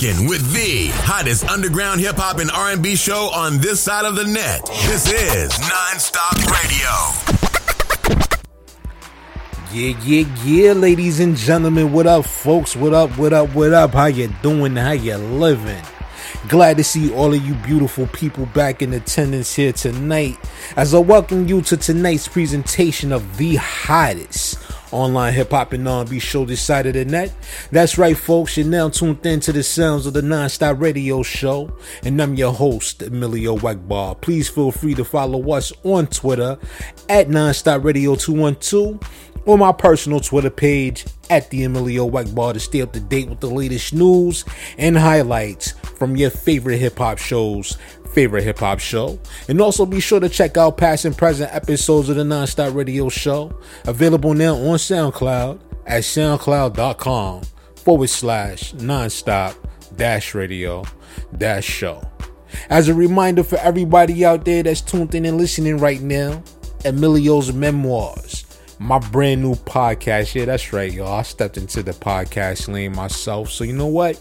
[0.00, 4.24] rocking with the hottest underground hip hop and R&B show on this side of the
[4.24, 4.64] net.
[4.86, 6.90] This is Nonstop Radio.
[9.72, 12.74] Yeah, yeah, yeah, ladies and gentlemen, what up, folks?
[12.74, 13.92] What up, what up, what up?
[13.92, 14.74] How you doing?
[14.76, 15.82] How you living?
[16.48, 20.38] Glad to see all of you beautiful people back in attendance here tonight
[20.76, 24.58] as I welcome you to tonight's presentation of the hottest
[24.92, 27.32] online hip hop and R&B show this side net.
[27.70, 28.56] That's right, folks.
[28.56, 31.72] You're now tuned in to the sounds of the Nonstop Radio Show,
[32.04, 34.20] and I'm your host, Emilio Egbar.
[34.20, 36.58] Please feel free to follow us on Twitter
[37.08, 38.98] at Nonstop Radio 212
[39.46, 43.40] or my personal Twitter page at the Emilio Egbar to stay up to date with
[43.40, 44.44] the latest news
[44.78, 47.78] and highlights from your favorite hip hop shows
[48.12, 49.18] favorite hip hop show.
[49.48, 53.08] And also be sure to check out past and present episodes of the Nonstop Radio
[53.08, 57.42] Show, available now on SoundCloud at soundcloud.com
[57.76, 59.56] forward slash nonstop
[59.96, 60.84] dash radio
[61.36, 62.02] dash show.
[62.68, 66.42] As a reminder for everybody out there that's tuned in and listening right now,
[66.84, 68.44] Emilio's Memoirs,
[68.78, 70.34] my brand new podcast.
[70.34, 71.12] Yeah, that's right, y'all.
[71.12, 73.50] I stepped into the podcast lane myself.
[73.50, 74.20] So, you know what?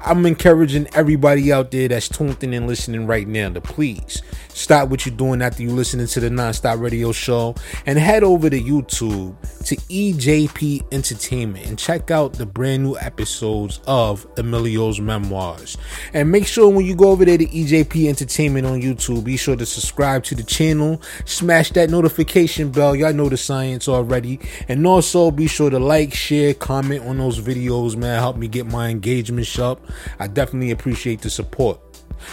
[0.00, 4.22] I'm encouraging everybody out there that's tuned in and listening right now to please
[4.58, 7.54] stop what you're doing after you listening to the Nonstop Radio Show
[7.86, 13.80] and head over to YouTube to EJP Entertainment and check out the brand new episodes
[13.86, 15.78] of Emilio's Memoirs.
[16.12, 19.56] And make sure when you go over there to EJP Entertainment on YouTube, be sure
[19.56, 22.96] to subscribe to the channel, smash that notification bell.
[22.96, 24.40] Y'all know the science already.
[24.68, 28.18] And also be sure to like, share, comment on those videos, man.
[28.18, 29.80] Help me get my engagement up.
[30.18, 31.87] I definitely appreciate the support.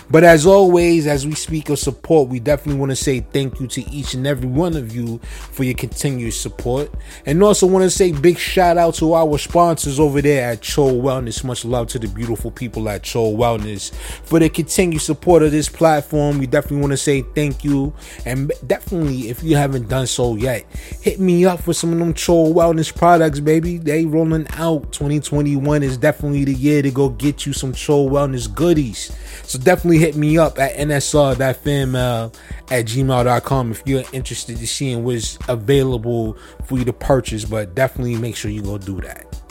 [0.09, 3.67] But as always, as we speak of support, we definitely want to say thank you
[3.67, 6.92] to each and every one of you for your continued support.
[7.25, 10.88] And also want to say big shout out to our sponsors over there at Cho
[10.88, 11.43] Wellness.
[11.43, 15.70] Much love to the beautiful people at Cho Wellness for their continued support of this
[15.70, 16.39] platform.
[16.39, 17.93] We definitely want to say thank you.
[18.26, 20.65] And definitely, if you haven't done so yet,
[21.02, 23.77] hit me up for some of them Cho Wellness products, baby.
[23.77, 24.92] They rolling out.
[24.92, 29.11] 2021 is definitely the year to go get you some Cho Wellness goodies.
[29.43, 32.36] So definitely hit me up at nsr.fanmail
[32.71, 37.45] at gmail.com if you're interested in seeing what's available for you to purchase.
[37.45, 39.41] But definitely make sure you go do that.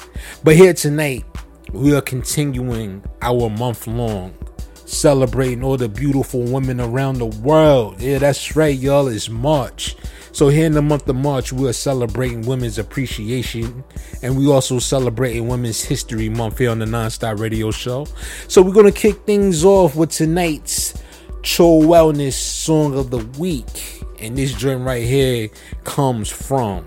[0.42, 1.24] But here tonight,
[1.72, 4.34] we are continuing our month long
[4.86, 8.00] celebrating all the beautiful women around the world.
[8.00, 9.08] Yeah, that's right, y'all.
[9.08, 9.96] It's March.
[10.34, 13.84] So here in the month of March, we are celebrating Women's Appreciation,
[14.20, 18.08] and we also celebrating Women's History Month here on the Nonstop Radio Show.
[18.48, 21.00] So we're gonna kick things off with tonight's
[21.42, 25.50] Cho Wellness Song of the Week, and this joint right here
[25.84, 26.84] comes from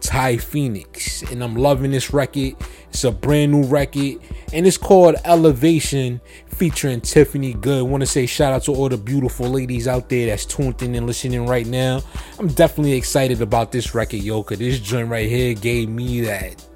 [0.00, 2.54] Ty Phoenix, and I'm loving this record.
[2.96, 4.20] It's a brand new record,
[4.54, 7.82] and it's called Elevation featuring Tiffany Good.
[7.82, 10.94] Want to say shout out to all the beautiful ladies out there that's tuned in
[10.94, 12.00] and listening right now.
[12.38, 16.66] I'm definitely excited about this record, yo, cause this joint right here gave me that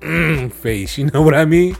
[0.00, 0.98] mm face.
[0.98, 1.76] You know what I mean?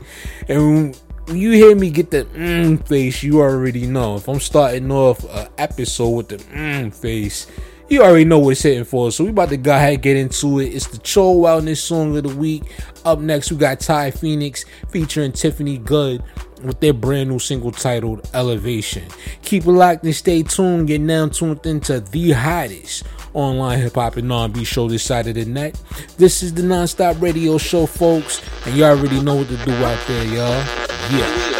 [0.46, 0.96] And
[1.26, 4.14] when you hear me get the mm face, you already know.
[4.14, 7.48] If I'm starting off an episode with the mm face,
[7.90, 9.10] you already know what it's hitting for.
[9.10, 10.66] So we about to go ahead and get into it.
[10.66, 12.62] It's the Cho Wellness Song of the Week.
[13.04, 16.22] Up next, we got Ty Phoenix featuring Tiffany Good
[16.62, 19.04] with their brand new single titled Elevation.
[19.42, 20.86] Keep it locked and stay tuned.
[20.86, 25.34] Get now tuned into the hottest online hip hop and R&B show this side of
[25.34, 25.80] the net.
[26.16, 30.06] This is the Nonstop Radio Show, folks, and you already know what to do out
[30.06, 30.64] there, y'all.
[31.12, 31.59] Yeah.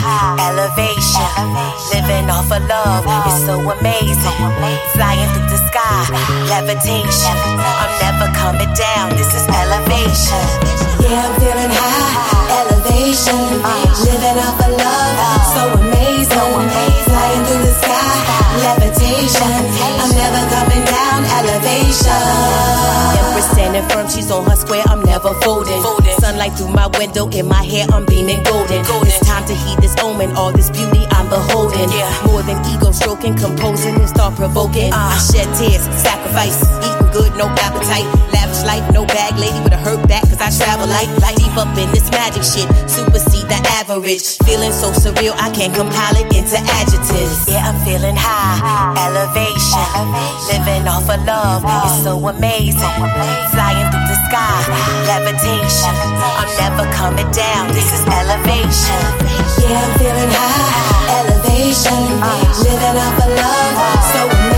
[0.00, 1.28] Elevation,
[1.92, 3.04] living off of love.
[3.26, 4.38] It's so amazing.
[4.96, 6.08] Flying through the sky,
[6.48, 7.36] levitation.
[7.60, 9.10] I'm never coming down.
[9.16, 10.40] This is elevation.
[11.04, 12.64] Yeah, I'm feeling high.
[12.64, 13.36] Elevation,
[14.04, 15.44] living off of love.
[15.52, 16.48] So amazing.
[17.04, 18.16] Flying through the sky,
[18.64, 19.52] levitation.
[20.00, 21.24] I'm never coming down.
[21.44, 22.99] Elevation.
[23.40, 24.82] Standing firm, she's on her square.
[24.86, 25.82] I'm never folding.
[26.20, 28.80] Sunlight through my window, in my hair, I'm beaming golden.
[28.80, 31.88] It's time to heed this omen, all this beauty I'm beholding.
[32.26, 34.92] More than ego stroking, composing and thought provoking.
[34.92, 38.06] I shed tears, sacrifice, eating good, no appetite.
[38.32, 41.54] Lavish life, no bag lady with a hurt back, cause I travel light, light deep
[41.58, 42.66] up in this magic shit.
[42.88, 44.38] Supersede the average.
[44.46, 47.46] Feeling so surreal, I can't compile it into adjectives.
[47.48, 48.62] Yeah, I'm feeling high,
[49.06, 49.90] elevation.
[50.50, 52.96] Living off of love, it's so amazing.
[53.54, 54.58] Flying through the sky,
[55.10, 55.94] levitation.
[56.38, 59.02] I'm never coming down, this is elevation.
[59.66, 61.98] Yeah, I'm feeling high, elevation.
[62.62, 63.74] Living off of love,
[64.14, 64.49] so amazing.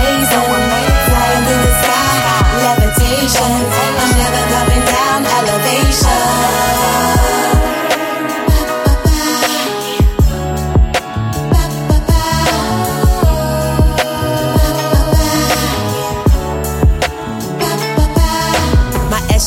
[3.40, 3.91] Levitation.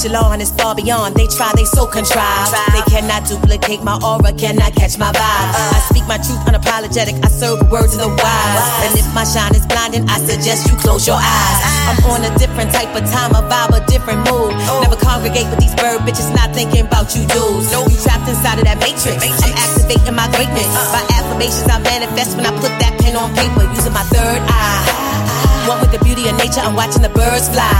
[0.06, 1.16] My echelon is far beyond.
[1.16, 2.54] They try, they so contrived.
[2.78, 5.50] They cannot duplicate my aura, cannot catch my vibe.
[5.74, 7.18] I speak my truth unapologetic.
[7.26, 8.70] I serve the word to the wise.
[8.86, 11.58] And if my shine is blinding, I suggest you close your eyes.
[11.90, 14.54] I'm on a different type of time, a vibe, a different mood.
[14.86, 17.74] Never congregate with these bird bitches, not thinking about you dudes.
[17.74, 19.26] No, You trapped inside of that matrix.
[19.26, 20.70] I'm activating my greatness.
[20.94, 25.35] By affirmations, I manifest when I put that pen on paper, using my third eye.
[25.68, 27.74] One with the beauty of nature, I'm watching the birds fly.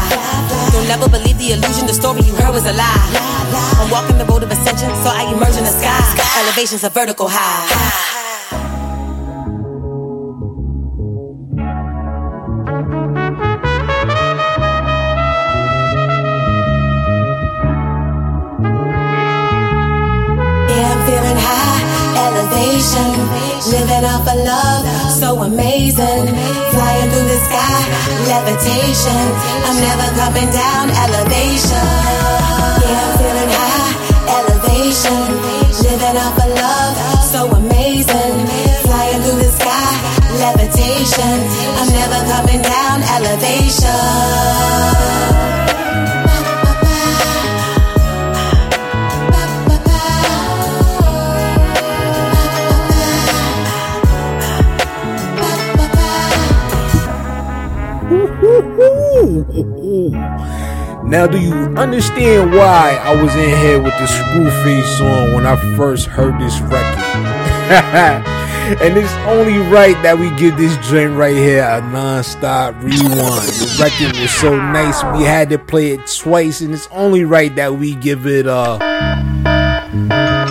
[0.74, 3.10] You'll never believe the illusion, the story you heard was a lie.
[3.80, 6.02] I'm walking the road of ascension, so I emerge in the sky.
[6.42, 8.26] Elevation's a vertical high.
[20.70, 21.82] Yeah, I'm feeling high,
[22.26, 23.10] elevation,
[23.70, 24.84] living off of love,
[25.26, 26.26] so amazing.
[26.74, 27.82] Flying through the sky,
[28.30, 29.24] levitation.
[29.66, 31.88] I'm never coming down, elevation.
[32.86, 33.92] Yeah, I'm feeling high,
[34.38, 35.26] elevation,
[35.82, 36.96] living off of love,
[37.34, 38.36] so amazing.
[38.86, 39.90] Flying through the sky,
[40.46, 41.36] levitation.
[41.80, 44.46] I'm never coming down, elevation.
[61.06, 65.46] Now, do you understand why I was in here with the screw face on when
[65.46, 67.00] I first heard this record?
[68.82, 73.02] and it's only right that we give this joint right here a non-stop rewind.
[73.02, 77.54] The record was so nice, we had to play it twice, and it's only right
[77.56, 78.80] that we give it a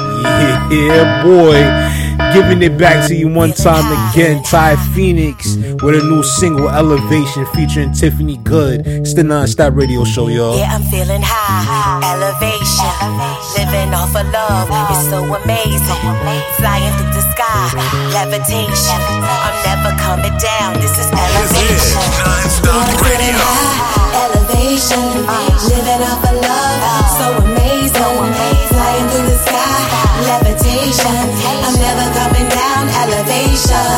[0.71, 2.04] yeah, boy.
[2.35, 4.43] Giving it back to you one time again.
[4.43, 8.87] Ty Phoenix with a new single, Elevation, featuring Tiffany Good.
[8.87, 10.59] It's the non-stop radio show, y'all.
[10.59, 12.91] Yeah, I'm feeling high, elevation,
[13.55, 14.67] living off of love.
[14.91, 16.03] It's so amazing,
[16.59, 17.71] flying through the sky,
[18.11, 18.99] levitation.
[19.23, 20.75] I'm never coming down.
[20.83, 22.03] This is This is elevation.
[22.19, 23.47] Non-Stop Yeah, I'm feeling Radio.
[23.47, 25.07] high, elevation,
[25.71, 26.83] living off of love.
[26.99, 28.54] Is so amazing,
[30.85, 33.89] I'm never coming down, elevation.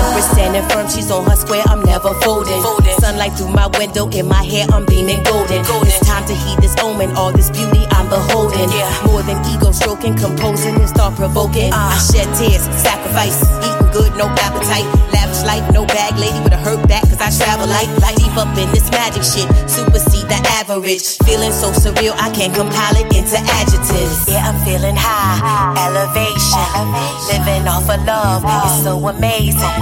[0.00, 1.62] Empress standing firm, she's on her square.
[1.66, 2.62] I'm never folding.
[3.00, 5.60] Sunlight through my window, in my hair, I'm beaming golden.
[5.60, 8.70] It's time to heed this omen, all this beauty I'm beholding.
[9.04, 11.72] More than ego stroking, composing and thought provoking.
[11.72, 11.92] Uh.
[11.92, 14.86] I shed tears, sacrifice, eating good, no appetite.
[15.12, 17.90] Lavish life, no bag lady with a hurt back, cause I travel light.
[18.16, 21.18] Deep up in this magic shit, supersede the average.
[21.26, 24.28] Feeling so surreal, I can't compile it into adjectives.
[24.28, 25.42] Yeah, I'm feeling high,
[25.86, 26.84] elevation.
[27.30, 29.76] Living off of love, it's so amazing.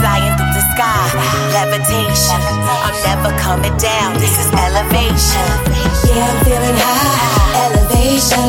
[0.00, 1.04] Flying through the sky,
[1.56, 2.40] levitation.
[2.84, 5.48] I'm never coming down, this is elevation.
[6.10, 8.44] Yeah, I'm feeling high, elevation.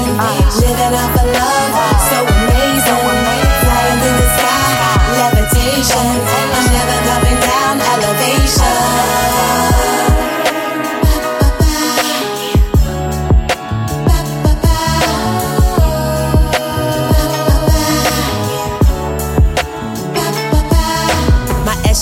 [0.59, 1.71] Living off of love,
[2.09, 2.46] so amazing.
[5.95, 6.56] Levitation.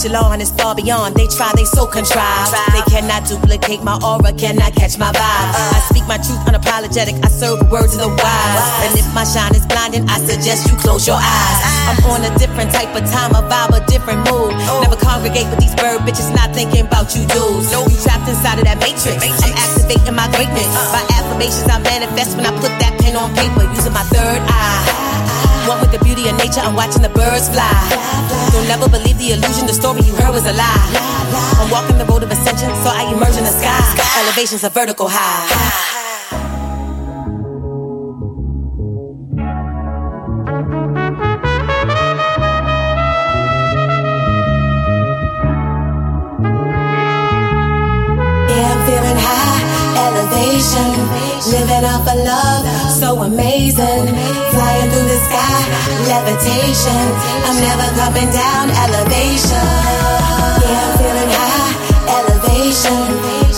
[0.06, 1.16] Echelon is far beyond.
[1.16, 2.54] They try, they so contrived.
[2.74, 5.50] They cannot duplicate my aura, cannot catch my vibe.
[5.74, 7.18] I speak my truth unapologetic.
[7.26, 8.70] I serve the word to the wise.
[8.86, 11.60] And if my shine is blinding, I suggest you close your eyes.
[11.90, 14.54] I'm on a different type of time, a vibe, a different mood.
[14.86, 17.74] Never congregate with these bird bitches, not thinking about you dudes.
[17.74, 19.26] You trapped inside of that matrix.
[19.26, 20.70] I'm activating my greatness.
[20.94, 25.45] By affirmations, I manifest when I put that pen on paper, using my third eye.
[25.67, 27.74] One with the beauty of nature, I'm watching the birds fly.
[28.53, 30.89] You'll never believe the illusion, the story you heard was a lie.
[31.60, 33.81] I'm walking the road of ascension, so I emerge in the sky.
[34.22, 36.05] Elevation's a vertical high.
[48.50, 49.62] Yeah, I'm feeling high,
[50.05, 50.89] elevation,
[51.50, 52.63] living off of love,
[52.96, 54.08] so amazing.
[54.56, 55.60] Flying through the sky,
[56.08, 57.04] levitation.
[57.44, 59.68] I'm never coming down, elevation.
[60.64, 61.75] Yeah, I'm feeling high,
[62.16, 63.04] elevation.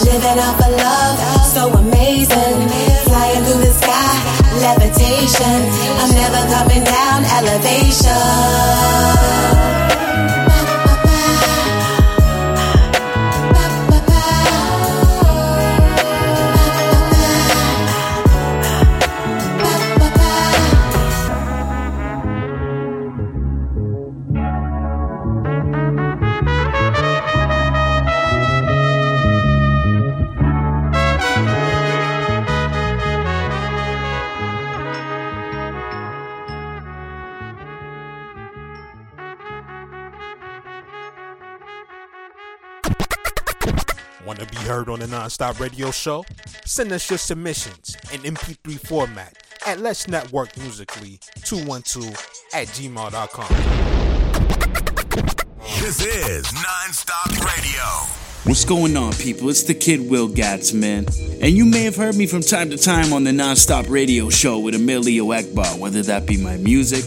[0.10, 2.58] Living off of love, so amazing.
[3.06, 4.10] Flying through the sky,
[4.58, 5.58] levitation.
[6.02, 8.18] I'm never coming down, elevation.
[44.78, 46.24] Heard on the Nonstop Radio Show?
[46.64, 52.12] Send us your submissions in MP3 format at Let's Network Musically 212
[52.54, 53.48] at gmail.com.
[55.80, 57.82] This is Nonstop Radio.
[58.44, 59.50] What's going on, people?
[59.50, 61.08] It's the kid Will Gats, man.
[61.42, 64.60] And you may have heard me from time to time on the Nonstop Radio Show
[64.60, 67.04] with Emilio Egbar, whether that be my music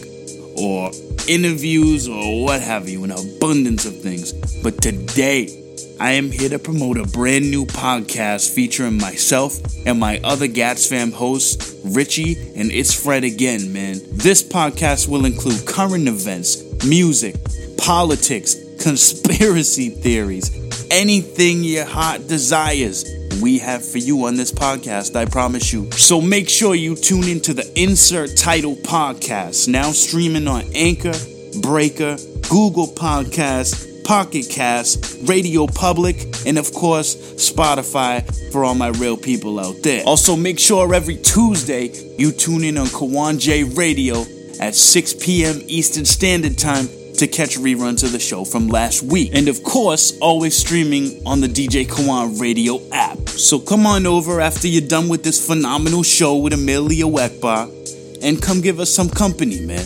[0.57, 0.91] or
[1.29, 4.33] interviews or what have you, an abundance of things.
[4.61, 5.60] But today,
[6.01, 10.87] I am here to promote a brand new podcast featuring myself and my other Gats
[10.87, 13.99] fam hosts, Richie and It's Fred again, man.
[14.09, 17.35] This podcast will include current events, music,
[17.77, 20.49] politics, conspiracy theories,
[20.89, 23.05] anything your heart desires.
[23.39, 25.91] We have for you on this podcast, I promise you.
[25.91, 31.13] So make sure you tune into the Insert Title Podcast, now streaming on Anchor,
[31.61, 32.17] Breaker,
[32.49, 39.57] Google Podcasts, Pocket Cast, Radio Public, and of course, Spotify for all my real people
[39.57, 40.03] out there.
[40.03, 41.87] Also, make sure every Tuesday
[42.17, 44.25] you tune in on Kawan J Radio
[44.59, 45.61] at 6 p.m.
[45.67, 46.89] Eastern Standard Time
[47.19, 49.31] to catch reruns of the show from last week.
[49.33, 53.29] And of course, always streaming on the DJ Kawan Radio app.
[53.29, 58.41] So come on over after you're done with this phenomenal show with Emilio Egbar and
[58.41, 59.85] come give us some company, man.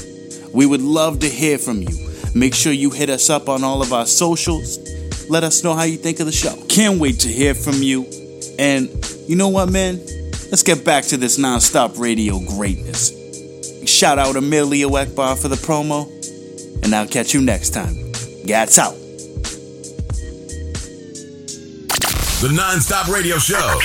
[0.51, 2.14] We would love to hear from you.
[2.36, 4.77] Make sure you hit us up on all of our socials.
[5.30, 6.54] Let us know how you think of the show.
[6.68, 8.06] Can't wait to hear from you.
[8.60, 8.89] And
[9.25, 10.01] you know what, man?
[10.51, 13.13] Let's get back to this non-stop radio greatness.
[13.89, 16.12] Shout out Emilio Egbar for the promo,
[16.84, 17.96] and I'll catch you next time.
[18.46, 19.05] Gats out.
[22.42, 23.80] The Nonstop Radio Show.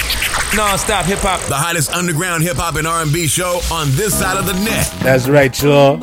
[0.57, 1.41] Non-stop hip hop.
[1.49, 4.93] The hottest underground hip hop and R&B show on this side of the net.
[5.05, 5.99] That's right, y'all.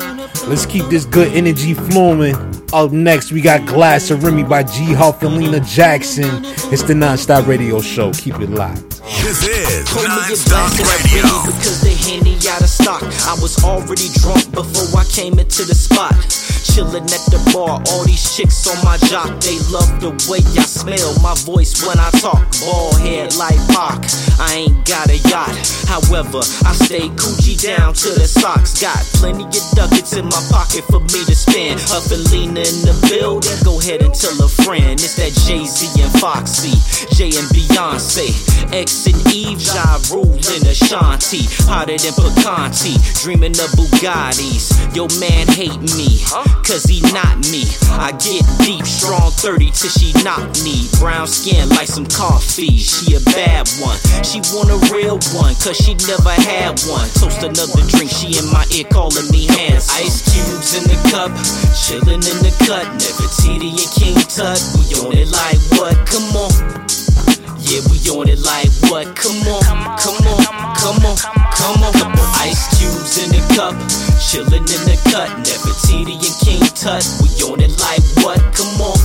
[0.46, 2.34] Let's keep this good energy flowing.
[2.72, 6.42] Up next, we got Glass of Remy by G Huff and Lena Jackson.
[6.72, 8.12] It's the Nonstop Radio Show.
[8.12, 9.02] Keep it locked.
[9.22, 11.52] This is Pull me a Nonstop Radio.
[11.52, 13.02] Because the Henny out of stock.
[13.02, 16.16] I was already drunk before I came into the spot.
[16.58, 19.40] Chillin' at the bar, all these chicks on my jock.
[19.40, 22.44] They love the way I smell, my voice when I talk.
[22.60, 24.04] Bald head like Pac.
[24.38, 25.54] I ain't got a yacht.
[25.86, 28.80] However, I stay Gucci down to the socks.
[28.80, 31.80] Got plenty of ducats in my pocket for me to spend.
[31.80, 33.58] Huff and Lena in the building.
[33.64, 35.00] Go ahead and tell a friend.
[35.00, 36.76] It's that Jay Z and Foxy,
[37.14, 38.30] Jay and Beyonce,
[38.72, 41.44] X and Eve, Ja and Ashanti.
[41.66, 44.72] Hotter than Picanti, dreaming of Bugattis.
[44.94, 46.20] Yo, man hate me,
[46.64, 47.64] cause he not me.
[47.96, 50.88] I get deep, strong 30 till she knock me.
[50.98, 52.76] Brown skin like some coffee.
[52.76, 53.98] She a bad one.
[54.22, 57.08] She want a real one, cause she never had one.
[57.16, 60.04] Toast another drink, she in my ear calling me handsome.
[60.04, 61.30] Ice cubes in the cup,
[61.72, 62.86] chillin' in the cut.
[62.98, 65.96] Nefertiti and King Tut, we on it like what?
[66.06, 67.27] Come on.
[67.60, 69.14] Yeah, we on it like what?
[69.16, 72.28] Come on, come on, come on, come on, come on.
[72.40, 73.74] Ice cubes in the cup,
[74.22, 75.28] chillin' in the cut.
[75.44, 78.40] Nefertiti and King Tut, we on it like what?
[78.54, 78.98] Come on.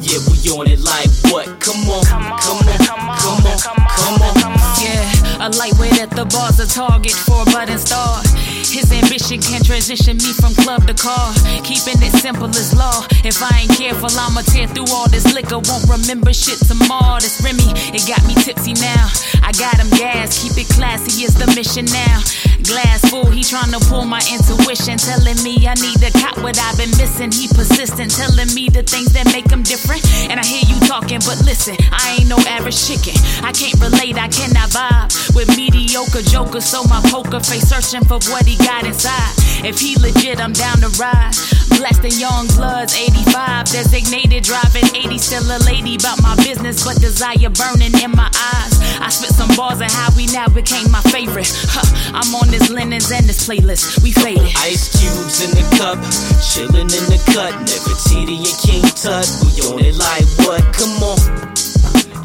[0.00, 1.46] Yeah, we on it like what?
[1.60, 4.60] Come on, come on, come on, come on.
[4.82, 5.13] Yeah,
[5.44, 8.24] a lightweight at the bar's a target for a budding star.
[8.64, 11.36] His ambition can transition me from club to car.
[11.60, 13.04] Keeping it simple as law.
[13.20, 15.60] If I ain't careful, I'ma tear through all this liquor.
[15.60, 17.20] Won't remember shit tomorrow.
[17.20, 19.04] This Remy, it got me tipsy now.
[19.44, 22.24] I got him gas, keep it classy is the mission now.
[22.64, 24.96] Glass full, he tryna pull my intuition.
[24.96, 27.28] Telling me I need to cop what I've been missing.
[27.28, 30.00] He persistent, telling me the things that make him different.
[30.32, 33.12] And I hear you talking, but listen, I ain't no average chicken.
[33.44, 36.64] I can't relate, I cannot vibe with mediocre jokers.
[36.64, 39.34] So my poker face searching for what he got inside.
[39.66, 41.34] If he legit, I'm down to ride.
[41.80, 43.66] Less than young bloods, 85.
[43.66, 45.18] Designated driving 80.
[45.18, 48.74] Still a lady about my business, but desire burning in my eyes.
[49.00, 51.50] I spit some bars on how we now became my favorite.
[51.68, 54.02] Huh, I'm on this linens and this playlist.
[54.02, 54.54] We faded.
[54.62, 55.98] Ice cubes in the cup,
[56.40, 57.52] chillin' in the cut.
[57.66, 59.26] Nefertiti and King Tut.
[59.42, 60.62] We on it like what?
[60.72, 61.73] Come on.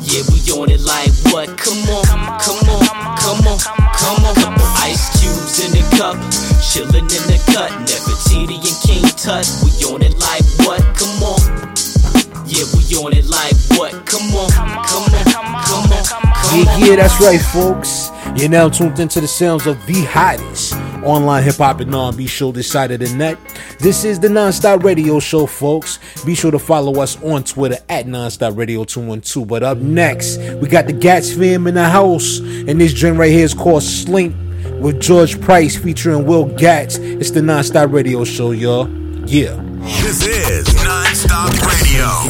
[0.10, 1.56] Yeah, we on it like what?
[1.56, 3.60] Come on, come on, come on,
[3.94, 4.74] come on, on.
[4.82, 6.18] Ice cubes in the cup,
[6.58, 7.70] chillin' in the cut.
[7.86, 9.46] Nefertiti and King Tut.
[9.62, 10.82] We on it like what?
[10.98, 11.40] Come on.
[12.48, 13.94] Yeah, we on it like what?
[14.08, 16.58] Come on, come on, come on, come on.
[16.58, 18.10] Yeah, yeah, that's right, folks.
[18.36, 22.52] You're now tuned into the sounds of the hottest online hip hop and R&B show
[22.52, 23.38] this side of the net.
[23.80, 26.00] This is the Nonstop Radio Show, folks.
[26.24, 29.48] Be sure to follow us on Twitter at Nonstop Radio 212.
[29.48, 33.32] But up next, we got the Gats fam in the house, and this joint right
[33.32, 34.36] here is called Slink
[34.82, 36.98] with George Price featuring Will Gats.
[36.98, 38.90] It's the Nonstop Radio Show, y'all.
[39.28, 39.56] Yeah.
[39.82, 42.30] This is Nonstop Radio.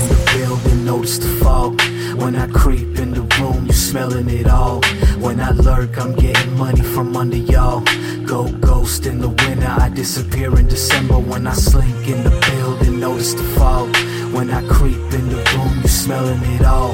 [2.22, 4.82] When I creep in the room, you smelling it all.
[5.20, 7.82] When I lurk, I'm getting money from under y'all.
[8.26, 11.18] Go ghost in the winter, I disappear in December.
[11.18, 13.96] When I slink in the building, notice the fog.
[14.36, 16.94] When I creep in the room, you smelling it all.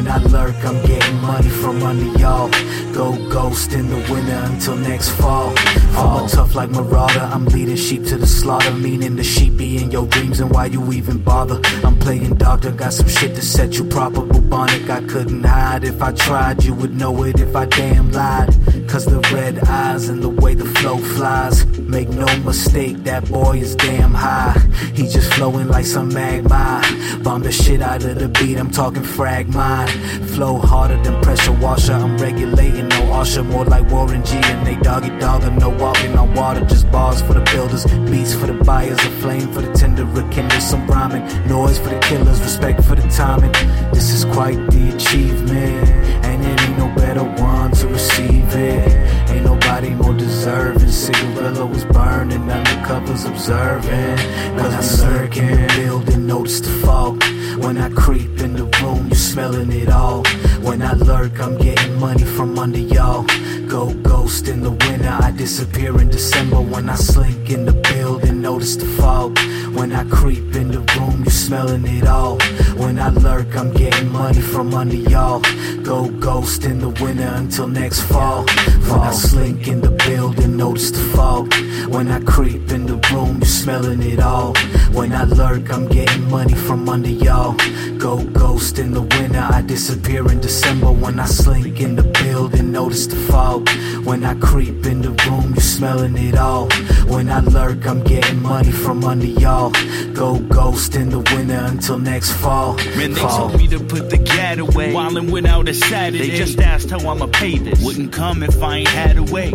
[0.00, 2.48] When I lurk, I'm getting money from under y'all.
[2.94, 5.54] Go ghost in the winter until next fall.
[5.92, 8.72] Fall tough like Marauder, I'm leading sheep to the slaughter.
[8.72, 11.60] Meaning the sheep be in your dreams and why you even bother.
[11.84, 14.22] I'm playing doctor, got some shit to set you proper.
[14.22, 15.84] Bubonic, I couldn't hide.
[15.84, 18.56] If I tried, you would know it if I damn lied.
[18.88, 21.66] Cause the red eyes and the way the flow flies.
[21.76, 24.58] Make no mistake, that boy is damn high.
[24.94, 26.82] He just flowing like some magma.
[27.22, 29.89] Bomb the shit out of the beat, I'm talking frag mine.
[30.34, 33.42] Flow harder than pressure washer, I'm regulating no usher.
[33.42, 36.64] More like Warren G and they doggy dog and no walking on water.
[36.64, 40.60] Just bars for the builders, beats for the buyers, a flame for the tender, rekindle
[40.60, 41.24] some rhyming.
[41.48, 43.52] Noise for the killers, respect for the timing.
[43.92, 45.88] This is quite the achievement,
[46.24, 49.30] and it ain't no better one to receive it.
[49.30, 50.90] Ain't nobody more deserving.
[50.90, 54.16] Cigarillo was burning, undercovers observing.
[54.58, 57.22] Cause I'm lurking, building, notice the fog.
[57.60, 60.24] When I creep in the room, you smelling it all.
[60.62, 63.26] When I lurk, I'm getting money from under y'all.
[63.68, 66.60] Go ghost in the winter, I disappear in December.
[66.60, 69.38] When I slink in the building, notice the fog.
[69.74, 72.38] When I creep in the room, you smelling it all.
[72.76, 75.42] When I lurk, I'm getting money from under y'all.
[75.82, 78.44] Go ghost in the winter until next fall.
[78.88, 81.52] When I slink in the building, notice the fog.
[81.88, 84.54] When I creep in the room, you smelling it all.
[84.92, 87.49] When I lurk, I'm getting money from under y'all.
[87.98, 90.90] Go ghost in the winter, I disappear in December.
[90.90, 92.04] When I slink in the
[92.40, 93.68] building, notice the fog.
[94.04, 96.68] When I creep in the room, you smelling it all.
[97.06, 99.72] When I lurk, I'm getting money from under y'all.
[100.14, 102.76] Go ghost in the winter until next fall.
[102.96, 103.48] Man, they fall.
[103.48, 104.92] told me to put the gat away.
[104.92, 106.30] Wildin' without a Saturday.
[106.30, 107.84] They just asked how I'ma pay this.
[107.84, 109.52] Wouldn't come if I ain't had a way.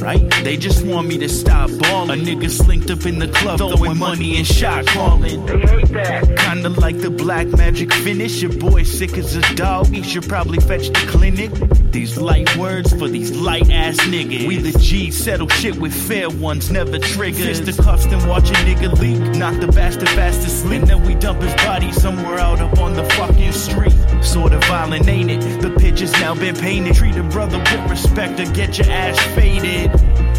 [0.00, 0.28] Right?
[0.42, 2.20] They just want me to stop ballin'.
[2.20, 5.46] A nigga slinked up in the club, throwing money and shot calling.
[5.46, 6.36] They hate that.
[6.36, 8.42] Kinda like the black magic finish.
[8.42, 9.86] Your boy sick as a dog.
[9.86, 11.52] He should probably fetch the clinic.
[11.92, 14.46] These light words for these light ass niggas.
[14.48, 17.60] We the G settle shit with fair ones, never triggers.
[17.60, 19.36] Fist the cuffs and watch a nigga leak.
[19.36, 20.80] Knock the bastard fast asleep.
[20.80, 23.94] And then we dump his body somewhere out up on the fucking street.
[24.24, 25.60] Sorta violent, ain't it?
[25.60, 26.94] The picture's now been painted.
[26.94, 29.90] Treat a brother with respect or get your ass faded.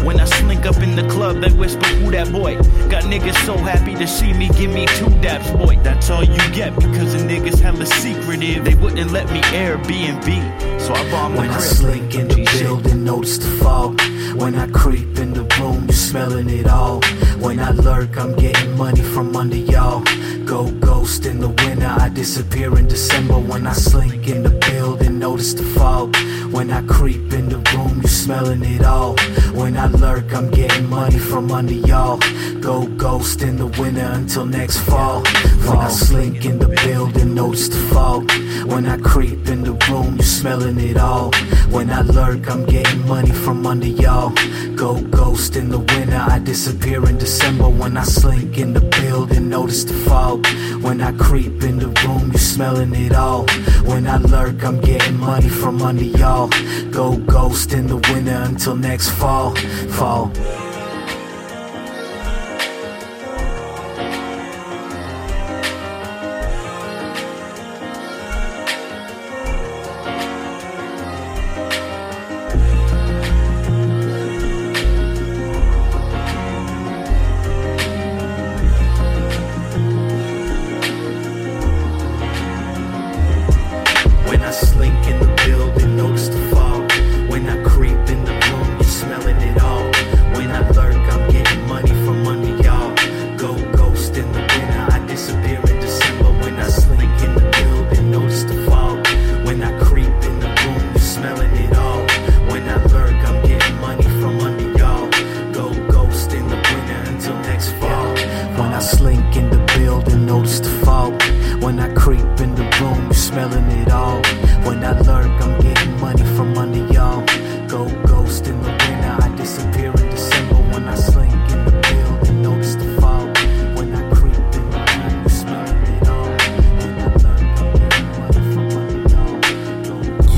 [0.04, 2.56] When I slink up in the club, they whisper, Who that boy?
[2.88, 5.76] Got niggas so happy to see me, give me two daps, boy.
[5.82, 8.64] That's all you get because the niggas hella secretive.
[8.64, 11.75] They wouldn't let me Airbnb, so I bombed my crib.
[11.76, 14.00] Slink in the building, notice the fog.
[14.40, 17.00] When I creep in the room, you smelling it all.
[17.44, 20.02] When I lurk, I'm getting money from under y'all.
[20.46, 23.36] Go ghost in the winter, I disappear in December.
[23.36, 26.16] When I slink in the building, notice the fog.
[26.52, 29.16] When I creep in the room, you smelling it all.
[29.54, 32.20] When I lurk, I'm getting money from under y'all.
[32.60, 35.22] Go ghost in the winter until next fall.
[35.66, 38.30] When I slink in the building, notice the fog.
[38.70, 41.32] When I creep in the room, you smelling it all.
[41.70, 44.32] When I lurk, I'm getting money from under y'all.
[44.76, 47.68] Go ghost in the winter, I disappear in December.
[47.68, 50.35] When I slink in the building, notice the fog.
[50.82, 53.46] When I creep in the room, you smelling it all.
[53.84, 56.50] When I lurk, I'm getting money from under y'all.
[56.90, 59.54] Go ghost in the winter until next fall.
[59.98, 60.32] Fall.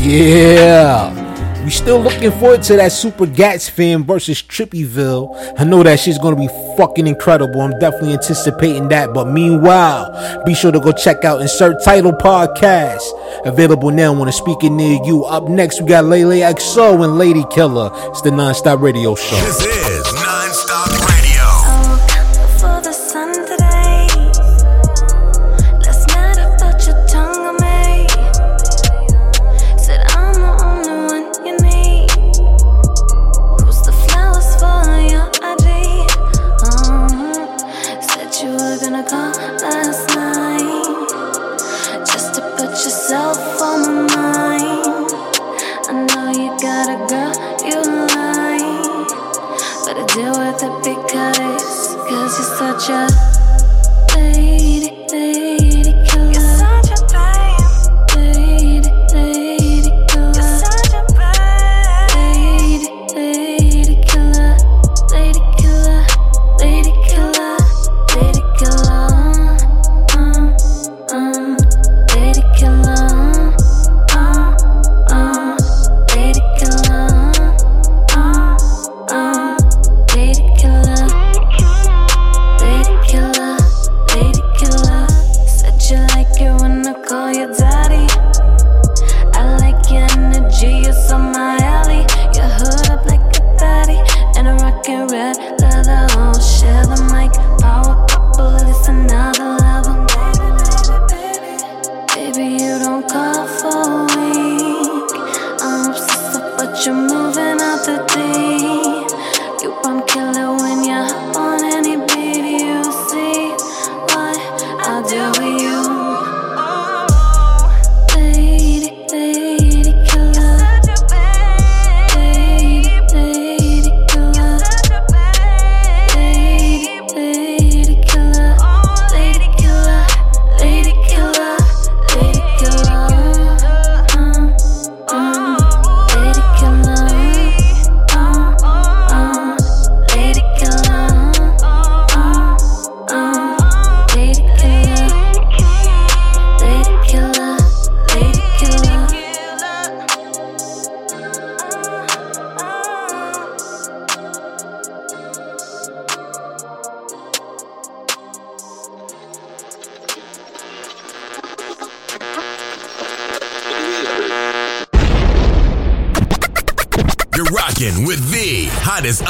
[0.09, 1.64] Yeah.
[1.64, 5.55] We still looking forward to that Super Gats fan versus Trippyville.
[5.61, 7.61] I know that shit's gonna be fucking incredible.
[7.61, 9.12] I'm definitely anticipating that.
[9.12, 13.03] But meanwhile, be sure to go check out Insert Title Podcast.
[13.44, 15.25] Available now on a speaker near you.
[15.25, 17.90] Up next, we got Lele XO and Lady Killer.
[18.09, 20.28] It's the Non-Stop Radio Show.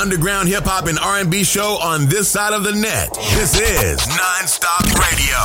[0.09, 3.12] Underground hip hop and R&B show on this side of the net.
[3.35, 5.37] This is Non-Stop Radio.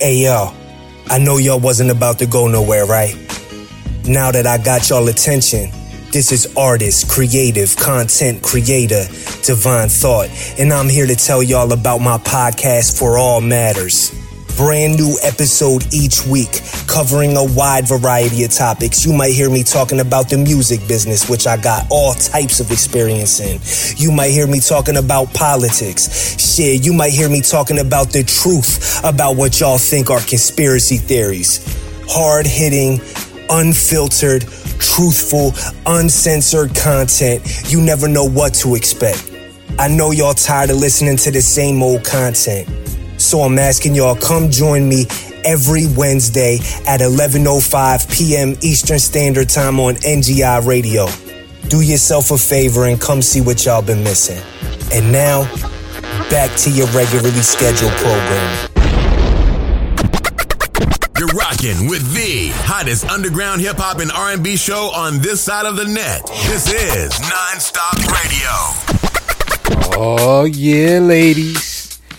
[0.00, 0.54] Hey yo,
[1.08, 3.14] I know y'all wasn't about to go nowhere, right?
[4.08, 5.68] Now that I got y'all attention,
[6.12, 9.04] this is artist, creative, content creator,
[9.42, 14.18] Divine Thought, and I'm here to tell y'all about my podcast for all matters.
[14.56, 16.62] Brand new episode each week,
[16.94, 19.04] covering a wide variety of topics.
[19.04, 22.70] You might hear me talking about the music business, which I got all types of
[22.70, 23.58] experience in.
[24.00, 26.38] You might hear me talking about politics.
[26.38, 30.96] Shit, you might hear me talking about the truth about what y'all think are conspiracy
[30.98, 31.66] theories.
[32.08, 33.00] Hard hitting,
[33.50, 34.42] unfiltered,
[34.78, 35.52] truthful,
[35.86, 37.42] uncensored content.
[37.72, 39.32] You never know what to expect.
[39.80, 42.68] I know y'all tired of listening to the same old content.
[43.20, 45.06] So I'm asking y'all come join me
[45.44, 48.56] every Wednesday at 11:05 p.m.
[48.62, 51.06] Eastern Standard Time on NGI Radio.
[51.68, 54.42] Do yourself a favor and come see what y'all been missing.
[54.92, 55.44] And now,
[56.30, 58.70] back to your regularly scheduled program.
[61.18, 65.76] You're rocking with the hottest underground hip hop and R&B show on this side of
[65.76, 66.26] the net.
[66.46, 68.50] This is Non-Stop Radio.
[69.96, 71.73] Oh yeah, ladies.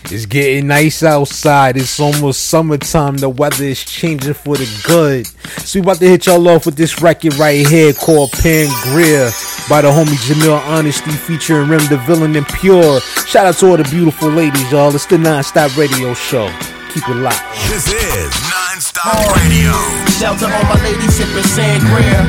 [0.08, 1.76] It's getting nice outside.
[1.76, 3.16] It's almost summertime.
[3.16, 5.26] The weather is changing for the good.
[5.66, 9.34] So we about to hit y'all off with this record right here called Pangria
[9.68, 13.00] by the homie Jamil Honesty featuring Rem the Villain and Pure.
[13.26, 14.94] Shout out to all the beautiful ladies, y'all.
[14.94, 16.46] It's the Non-Stop Radio Show.
[16.94, 17.42] Keep it locked.
[17.66, 19.74] This is Non-Stop Radio.
[20.22, 22.22] Shelter on my lady sipping sangria.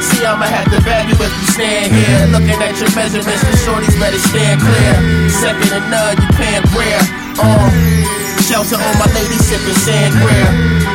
[0.00, 2.30] See, I'ma have to value if you stand here.
[2.30, 5.28] Looking at your measurements, the shorties better stand clear.
[5.28, 7.23] Second to none, you paying rare.
[7.36, 8.03] Uh,
[8.44, 10.48] Shelter on my lady sipping sangria.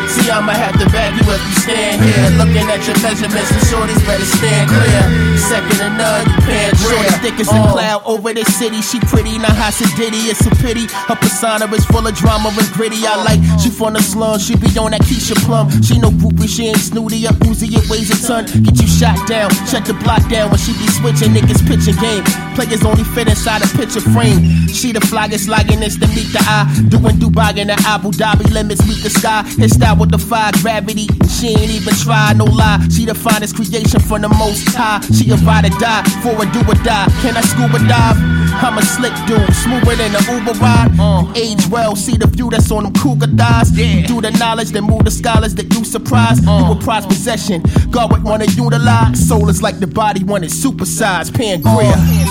[0.09, 2.29] See, I'ma have to bag you if you stand here.
[2.37, 5.37] Looking at your measurements, the shorties better stand clear.
[5.37, 7.71] Second to none, you can't Shorty thick as a Uh.
[7.73, 8.81] cloud over the city.
[8.81, 10.29] She pretty, not hot to Diddy.
[10.33, 10.87] It's a pity.
[11.09, 13.05] Her persona is full of drama and gritty.
[13.05, 14.39] I like, she from the slum.
[14.39, 15.69] She be on that Keisha Plum.
[15.83, 17.27] She no groupie, she ain't snooty.
[17.27, 18.45] Up Uzi, it weighs a ton.
[18.65, 19.49] Get you shot down.
[19.69, 22.23] Shut the block down when she be switching niggas pitching game.
[22.57, 24.67] Players only fit inside a picture frame.
[24.67, 26.65] She the flyest lioness to meet the eye.
[26.89, 29.43] Doing Dubai in the Abu Dhabi limits meet the sky.
[29.57, 31.07] His style with the fire gravity.
[31.29, 32.85] She ain't even try, no lie.
[32.91, 34.99] She the finest creation from the most high.
[35.15, 37.07] She about to die for a do or die.
[37.21, 38.17] Can I scuba dive?
[38.61, 40.91] I'm a slick dude, smoother than an Uber ride.
[40.99, 41.31] Uh.
[41.35, 43.71] Age well, see the view that's on them cougar thighs.
[43.71, 46.45] Do the knowledge that move the scholars that you surprise.
[46.45, 46.65] Uh.
[46.65, 47.63] You a prize possession.
[47.89, 49.27] God would wanna utilize.
[49.27, 51.31] Soul is like the body wanted supersized.
[51.31, 51.93] Pangria.
[51.95, 52.28] Uh.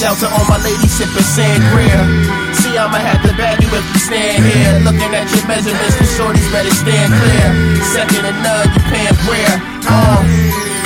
[0.00, 2.00] Shelter on my lady sipping sangria.
[2.56, 4.80] See, I'ma have to bag you if you stand here.
[4.80, 7.48] Looking at your measurements, the shorties better stand clear.
[7.84, 9.60] Second to none, you paying prayer.
[9.84, 10.24] Uh,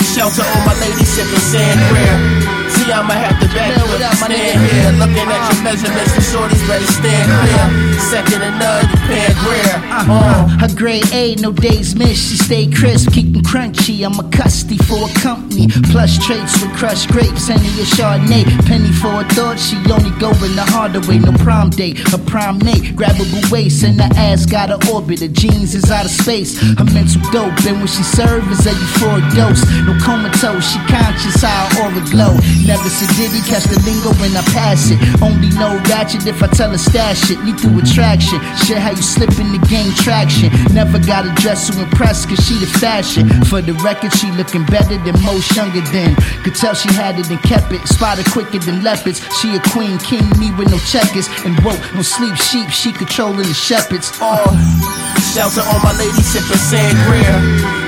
[0.03, 2.64] shelter on my lady sipping sangria.
[2.75, 4.91] See, I'ma have to back you if you stand here.
[4.99, 7.99] Looking at your measurements, the shorties better stand clear.
[8.11, 9.77] Second none, you paying prayer.
[9.91, 12.31] Uh, A grade A, no days missed.
[12.31, 14.05] She stay crisp, keep them crunchy.
[14.05, 15.69] I'm a custody for a company.
[15.91, 18.45] Plus traits with crushed grapes, any a Chardonnay.
[18.67, 21.19] Penny for a thought, she only go in the harder way.
[21.19, 22.95] No prom date, a prime Nate.
[22.99, 25.21] Grabbable waist, and the ass got a orbit.
[25.21, 26.59] The jeans is out of space.
[26.61, 29.63] Her mental dope, and when she serve is a euphoric dose.
[29.87, 32.35] No comatose, she conscious how her aura glow.
[32.65, 34.99] Never sedity, catch the lingo when I pass it.
[35.21, 37.39] Only know ratchet if I tell her stash it.
[37.61, 38.41] Through attraction.
[38.65, 40.51] Shit, how you slip in the game traction.
[40.73, 43.29] Never got a dress to impress, cause she the fashion.
[43.45, 46.17] For the record, she looking better than most younger than.
[46.43, 47.87] Could tell she had it and kept it.
[47.87, 49.21] Spotted quicker than leopards.
[49.41, 51.29] She a queen, king, me with no checkers.
[51.45, 54.11] And woke, no sleep sheep, she controlling the shepherds.
[54.21, 57.37] Uh, shelter on my lady sipping sangria.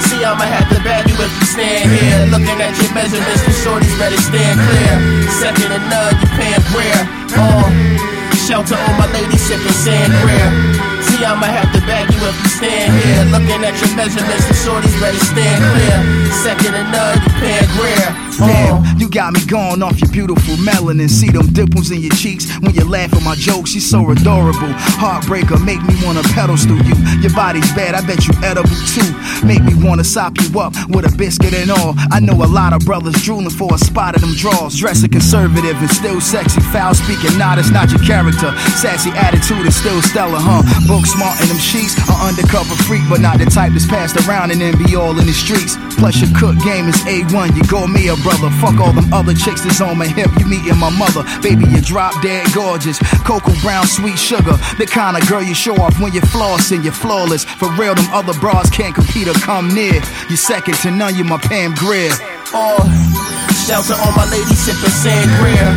[0.07, 2.21] See, I'ma have to bag you if you stand here.
[2.31, 4.95] Looking at your measurements, the shorties better stand clear.
[5.41, 7.03] Second and none, you paying prayer.
[7.35, 7.71] Uh,
[8.47, 10.49] shelter on my lady sipping sangria.
[11.07, 13.25] See, I'ma have to bag you if you stand here.
[13.35, 15.99] Looking at your measurements, the shorties better stand clear.
[16.45, 18.26] Second and none, you paying prayer.
[18.39, 21.09] Damn, you got me going off your beautiful melanin.
[21.09, 23.71] See them dimples in your cheeks when you laugh at my jokes.
[23.71, 24.73] She's so adorable.
[25.01, 26.95] Heartbreaker, make me wanna pedal through you.
[27.21, 29.09] Your body's bad, I bet you edible too.
[29.47, 31.95] Make me wanna sop you up with a biscuit and all.
[32.13, 34.77] I know a lot of brothers drooling for a spot of them draws.
[34.77, 36.61] Dressing conservative and still sexy.
[36.61, 38.53] Foul speaking, nah, that's not your character.
[38.77, 40.63] Sassy attitude is still stellar, huh?
[40.87, 41.97] Book smart in them sheets.
[42.09, 45.27] An undercover freak, but not the type that's passed around and then be all in
[45.27, 45.77] the streets.
[45.97, 47.57] Plus your cook game is A1.
[47.57, 48.51] You go me a brother.
[48.59, 50.27] Fuck all them other chicks that's on my hip.
[50.43, 51.23] You meeting my mother.
[51.47, 52.99] Baby, you drop dead gorgeous.
[53.23, 54.59] Cocoa brown, sweet sugar.
[54.83, 56.83] The kind of girl you show off when you're flossing.
[56.83, 57.45] You're flawless.
[57.45, 60.03] For real, them other bras can't compete or come near.
[60.27, 61.15] You're second to none.
[61.15, 62.11] You my Pam Grier.
[62.51, 62.83] Uh,
[63.63, 65.71] shelter all my lady sipping sangria.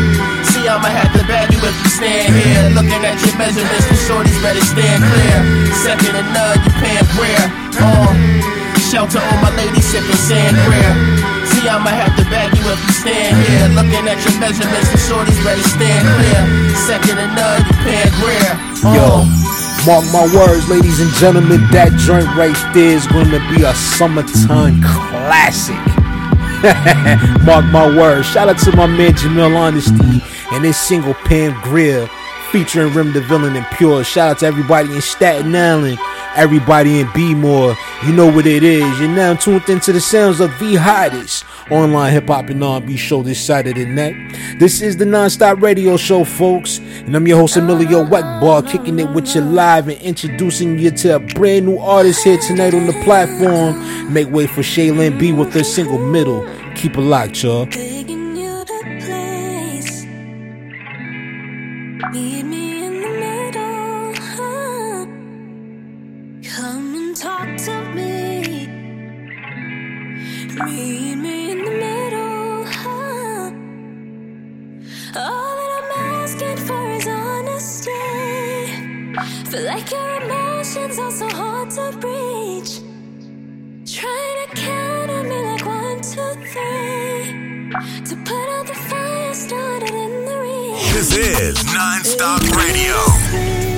[0.49, 2.65] See, I'ma have to bag you if you stand here.
[2.73, 5.37] Looking at your measurements, the shorties better stand clear.
[5.85, 7.45] Second to none, you paying prayer.
[7.77, 8.09] Uh,
[8.89, 11.38] shelter all my lady sipping sangria.
[11.59, 13.67] See, I'ma have to bag you if you stand here.
[13.75, 16.41] Looking at your measurements, the shorties better stand clear.
[16.87, 18.53] Second to none, you paying prayer.
[18.79, 19.07] Uh, Yo,
[19.83, 23.75] mark my words, ladies and gentlemen, that joint right there is going to be a
[23.75, 25.75] summertime classic.
[27.43, 28.27] mark my words.
[28.27, 30.23] Shout out to my man Jamil Honesty
[30.55, 32.07] and his single Pam Grill
[32.51, 34.05] featuring Rim the Villain and Pure.
[34.05, 35.99] Shout out to everybody in Staten Island,
[36.39, 37.75] everybody in B-More.
[38.05, 38.99] You know what it is.
[38.99, 43.21] You're now tuned into the sounds of the hottest online hip hop and R&B show
[43.21, 44.13] this side of the net.
[44.57, 49.09] This is the Non-Stop Radio Show, folks, and I'm your host Emilio Egbar, kicking it
[49.09, 52.93] with you live and introducing you to a brand new artist here tonight on the
[53.03, 54.13] platform.
[54.13, 56.47] Make way for Shaylin B with her single Middle.
[56.75, 57.67] Keep it locked, y'all.
[90.99, 93.68] This is Non-Stop Radio.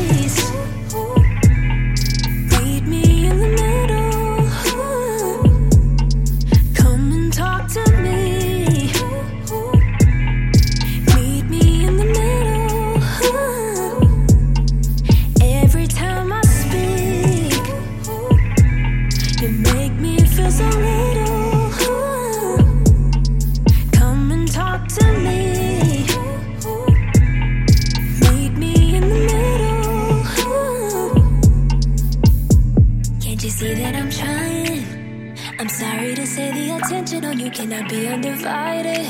[37.51, 39.05] Cannot be undivided.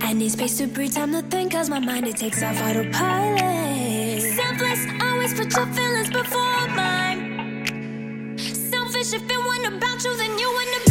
[0.00, 4.22] I need space to breathe, time to think, cause my mind it takes off autopilot.
[4.22, 8.38] Selfless, always put your feelings before mine.
[8.38, 10.85] Selfish, if it wasn't about you, then you wouldn't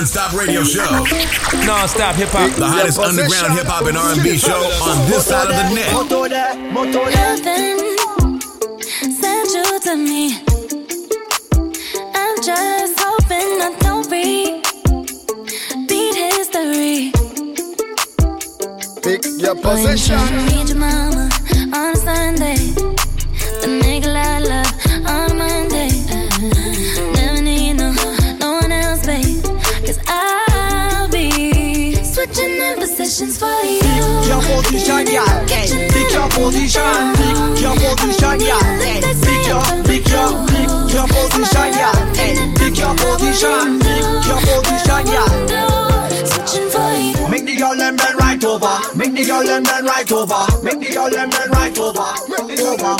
[0.00, 0.88] non-stop radio show.
[1.66, 2.50] Non-stop hip hop.
[2.56, 5.92] The hottest underground hip hop and R&B show on this side of the net.
[7.12, 8.00] Heaven
[9.12, 10.40] sent you to me.
[12.14, 14.64] I'm just hoping I don't repeat
[16.14, 17.12] history.
[19.02, 20.49] Pick your Boy, I'm position.
[35.12, 35.44] Yeah.
[35.46, 37.14] Pick your position.
[37.16, 38.62] Pick your position, yeah.
[39.20, 41.92] Pick your, pick your, pick your position, yeah.
[42.56, 43.80] Pick your position.
[43.80, 45.80] Pick your position, yeah.
[47.30, 48.96] Make the girl them bend right over.
[48.96, 50.46] Make the girl them bend right over.
[50.62, 52.06] Make the girl them bend right over.
[52.60, 52.96] Over,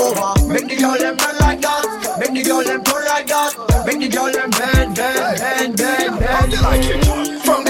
[0.00, 0.52] over.
[0.52, 1.94] Make the girl them bend like that.
[2.18, 3.84] Make the girl them turn like that.
[3.86, 6.52] Make the girl them bend, bend, bend, bend, bend.
[6.62, 7.42] like it?
[7.44, 7.63] From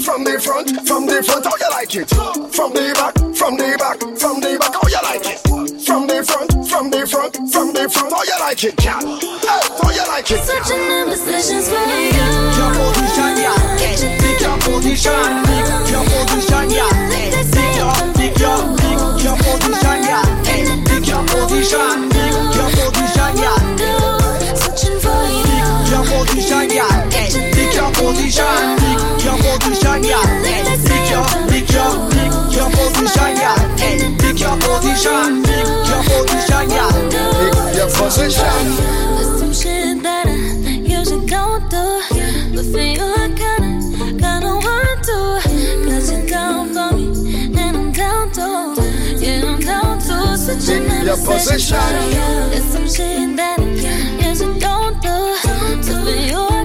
[0.00, 2.08] from the front, from the front, how you like it?
[2.08, 5.38] From the back, from the back, from the back, how you like it?
[5.84, 9.04] From the front, from the front, from the front, how you like it, cat?
[9.04, 10.40] Hey, how you like it?
[10.40, 12.08] Switching in positions for you.
[12.56, 13.56] Your position, yeah.
[13.76, 15.44] Pick your position.
[15.44, 16.92] Pick your position, yeah.
[17.12, 20.24] Pick your, pick your, pick your position, yeah.
[20.88, 22.09] Pick your position.
[28.12, 28.76] Position.
[28.78, 30.24] Pick your position, yeah.
[30.42, 33.56] Pick your, pick your, pick your position, yeah.
[33.76, 35.42] Pick your position.
[35.42, 36.90] Pick your position, yeah.
[37.10, 38.64] Pick your position.
[39.16, 40.28] There's some shit that I
[40.96, 41.84] usually don't do.
[42.54, 43.70] But for you, I kinda,
[44.18, 45.18] kinda want to.
[45.86, 47.06] Cause you're down for me,
[47.58, 48.74] and I'm down to.
[49.18, 50.36] Yeah, I'm down to.
[50.36, 52.10] Switching in your positions for position.
[52.10, 52.50] you.
[52.50, 55.16] There's some shit that I usually don't do.
[55.86, 56.59] But for you,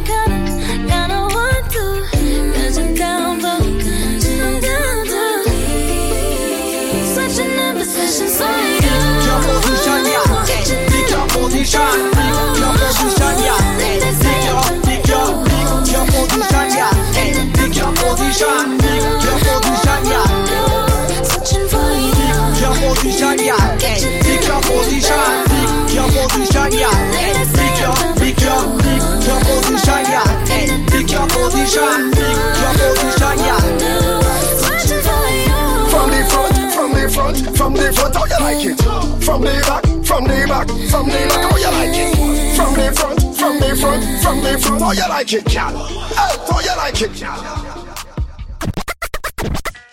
[38.45, 38.77] like it?
[39.23, 42.55] From the back, from the back, from the back, how you like it?
[42.55, 45.73] From the front, from the front, from the front, how you like it, cat?
[45.73, 47.39] How oh, you like it, cat?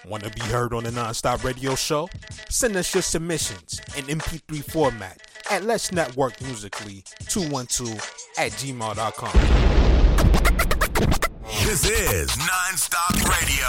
[0.07, 2.11] Want to be heard on the Nonstop Radio Show?
[2.51, 7.95] Send us your submissions in MP3 format at Let's Network Musically 212
[8.37, 9.33] at gmail.com.
[11.65, 13.69] This is non-stop radio.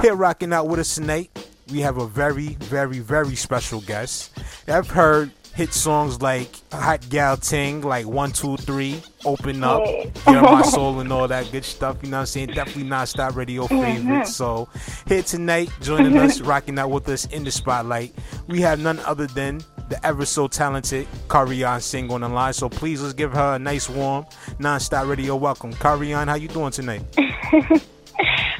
[0.00, 4.30] Here rocking out with us tonight, we have a very, very, very special guest.
[4.66, 10.40] I've heard hit songs like Hot Gal Ting, like One, Two, Three, Open Up, Hear
[10.40, 11.98] My Soul, and all that good stuff.
[12.02, 12.48] You know what I'm saying?
[12.48, 13.82] Definitely non-stop radio mm-hmm.
[13.82, 14.26] favorite.
[14.28, 14.68] So
[15.08, 18.14] here tonight, joining us, rocking out with us in the spotlight,
[18.46, 22.52] we have none other than the ever so talented Karian Singh on the line.
[22.52, 24.26] So please let's give her a nice warm
[24.60, 25.72] non-stop radio welcome.
[25.72, 27.02] Karian, how you doing tonight?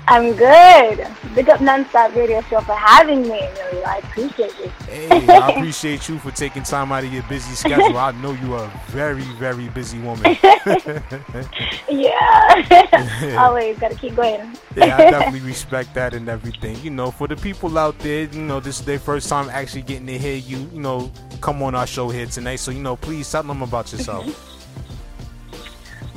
[0.06, 1.06] I'm good.
[1.34, 3.28] Big up Nonstop Radio Show for having me.
[3.28, 4.70] Really, I appreciate it.
[4.88, 7.96] Hey, I appreciate you for taking time out of your busy schedule.
[7.98, 10.24] I know you are a very, very busy woman.
[11.88, 13.36] yeah.
[13.38, 14.56] Always got to keep going.
[14.76, 16.78] yeah, I definitely respect that and everything.
[16.80, 19.82] You know, for the people out there, you know, this is their first time actually
[19.82, 22.56] getting to hear you, you know, come on our show here tonight.
[22.56, 24.26] So, you know, please tell them about yourself.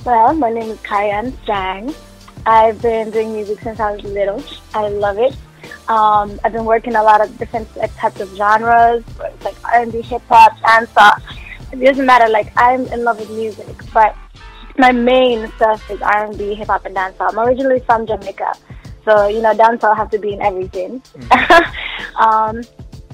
[0.05, 1.93] Well, my name is Kyan Strang.
[2.45, 4.43] I've been doing music since I was little.
[4.73, 5.35] I love it.
[5.87, 9.03] Um, I've been working a lot of different like, types of genres,
[9.43, 11.21] like R&B, hip hop, dancehall.
[11.71, 12.29] It doesn't matter.
[12.29, 14.15] Like I'm in love with music, but
[14.77, 17.31] my main stuff is R&B, hip hop, and dancehall.
[17.31, 18.53] I'm originally from Jamaica,
[19.05, 21.01] so you know dancehall have to be in everything.
[22.15, 22.61] um,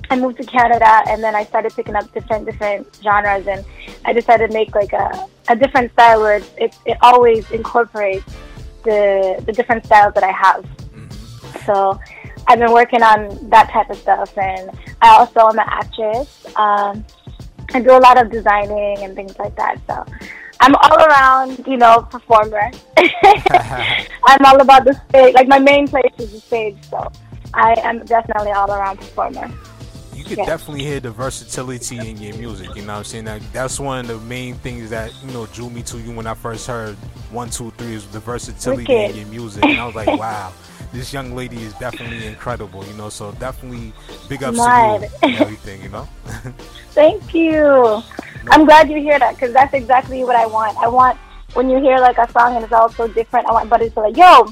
[0.09, 3.65] I moved to Canada, and then I started picking up different different genres, and
[4.05, 8.23] I decided to make like a, a different style where it, it, it always incorporates
[8.87, 10.63] the the different styles that I have.
[11.65, 11.99] So
[12.47, 14.71] I've been working on that type of stuff, and
[15.01, 16.29] I also am an actress.
[16.55, 17.05] Um,
[17.73, 19.75] I do a lot of designing and things like that.
[19.87, 20.05] So
[20.61, 22.71] I'm all around, you know, performer.
[24.29, 25.33] I'm all about the stage.
[25.33, 27.11] Like my main place is the stage, so
[27.53, 29.51] I am definitely all around performer.
[30.17, 30.45] You could Yeah.
[30.45, 32.75] definitely hear the versatility in your music.
[32.75, 33.25] You know what I'm saying?
[33.25, 36.25] That, that's one of the main things that, you know, drew me to you when
[36.25, 36.95] I first heard
[37.31, 39.11] one, two, three is the versatility Wicked.
[39.11, 39.63] in your music.
[39.63, 40.51] And I was like, wow,
[40.91, 43.93] this young lady is definitely incredible, you know, so definitely
[44.27, 45.05] big ups to you and
[45.41, 46.07] everything, you know?
[46.91, 48.01] Thank you.
[48.49, 50.77] I'm glad you hear that because that's exactly what I want.
[50.79, 51.17] I want
[51.53, 53.47] when you hear like a song and it's all so different.
[53.47, 54.51] I want buddies to like, yo,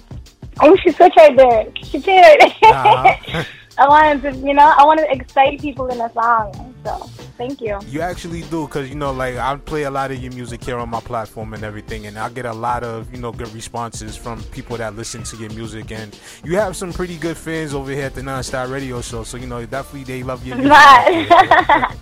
[0.60, 1.68] oh, she switch right there.
[1.84, 2.42] She did.
[2.64, 3.44] Uh-huh.
[3.78, 6.76] I want to, you know, I want to excite people in a song.
[6.86, 7.80] So thank you.
[7.88, 10.78] You actually do, cause you know, like I play a lot of your music here
[10.78, 14.16] on my platform and everything, and I get a lot of you know good responses
[14.18, 17.92] from people that listen to your music, and you have some pretty good fans over
[17.92, 19.24] here at the Nonstop Radio Show.
[19.24, 20.74] So you know, definitely they love your music.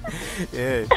[0.51, 0.81] Yeah.
[0.81, 0.87] You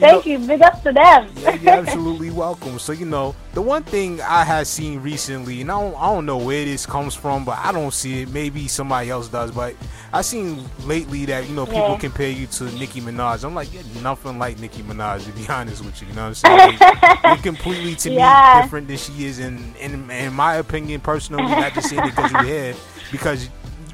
[0.00, 0.38] Thank you.
[0.38, 1.30] Big up to them.
[1.36, 2.78] yeah, you're absolutely welcome.
[2.78, 6.26] So you know, the one thing I had seen recently, and I don't, I don't
[6.26, 8.30] know where this comes from, but I don't see it.
[8.30, 9.74] Maybe somebody else does, but
[10.12, 11.98] I seen lately that you know people Yeah.
[11.98, 13.44] compare you to Nicki Minaj.
[13.44, 16.08] I'm like, you're nothing like Nicki Minaj, to be honest with you.
[16.08, 16.78] You know what I'm saying?
[16.80, 18.54] Like, you're completely to Yeah.
[18.56, 22.14] me different than she is, and in, in my opinion, personally, not just saying it
[22.16, 22.74] because you're here,
[23.10, 23.48] because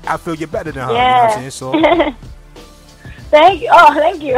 [0.06, 0.92] I feel you're better than her.
[0.92, 1.08] Yeah.
[1.08, 2.14] You know what I'm saying?
[2.14, 2.14] So
[3.30, 3.68] thank you.
[3.72, 4.34] Oh, thank you.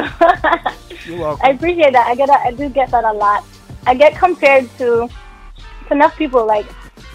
[1.12, 1.46] you're welcome.
[1.46, 2.06] I appreciate that.
[2.06, 2.42] I get that.
[2.46, 3.44] I do get that a lot.
[3.86, 5.08] I get compared to
[5.88, 6.46] to enough people.
[6.46, 6.66] Like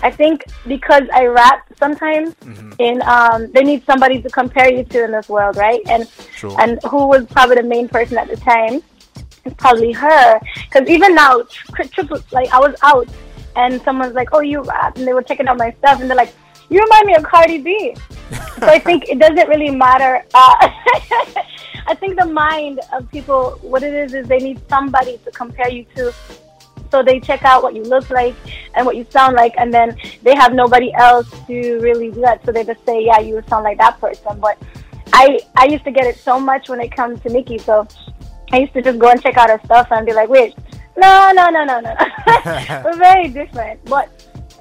[0.02, 2.36] I think because I rap sometimes,
[2.80, 5.82] in um, they need somebody to compare you to in this world, right?
[5.88, 6.56] And Sure.
[6.62, 8.82] and who was probably the main person at the time?
[9.45, 10.39] It's probably her.
[10.66, 11.43] Because even now,
[11.76, 13.08] tri- triple like I was out,
[13.56, 16.18] and someone's like, "Oh, you rap," and they were checking out my stuff, and they're
[16.18, 16.34] like,
[16.70, 17.95] "You remind me of Cardi B."
[18.60, 20.24] so I think it doesn't really matter.
[20.34, 20.56] Uh,
[21.88, 25.70] I think the mind of people, what it is, is they need somebody to compare
[25.70, 26.14] you to.
[26.92, 28.36] So they check out what you look like
[28.76, 32.44] and what you sound like, and then they have nobody else to really do that.
[32.46, 34.58] So they just say, "Yeah, you sound like that person." But
[35.14, 37.58] I I used to get it so much when it comes to Nicki.
[37.58, 37.88] So
[38.52, 40.56] I used to just go and check out her stuff and be like, "Wait,
[40.98, 41.96] no, no, no, no, no."
[42.84, 44.10] We're very different, but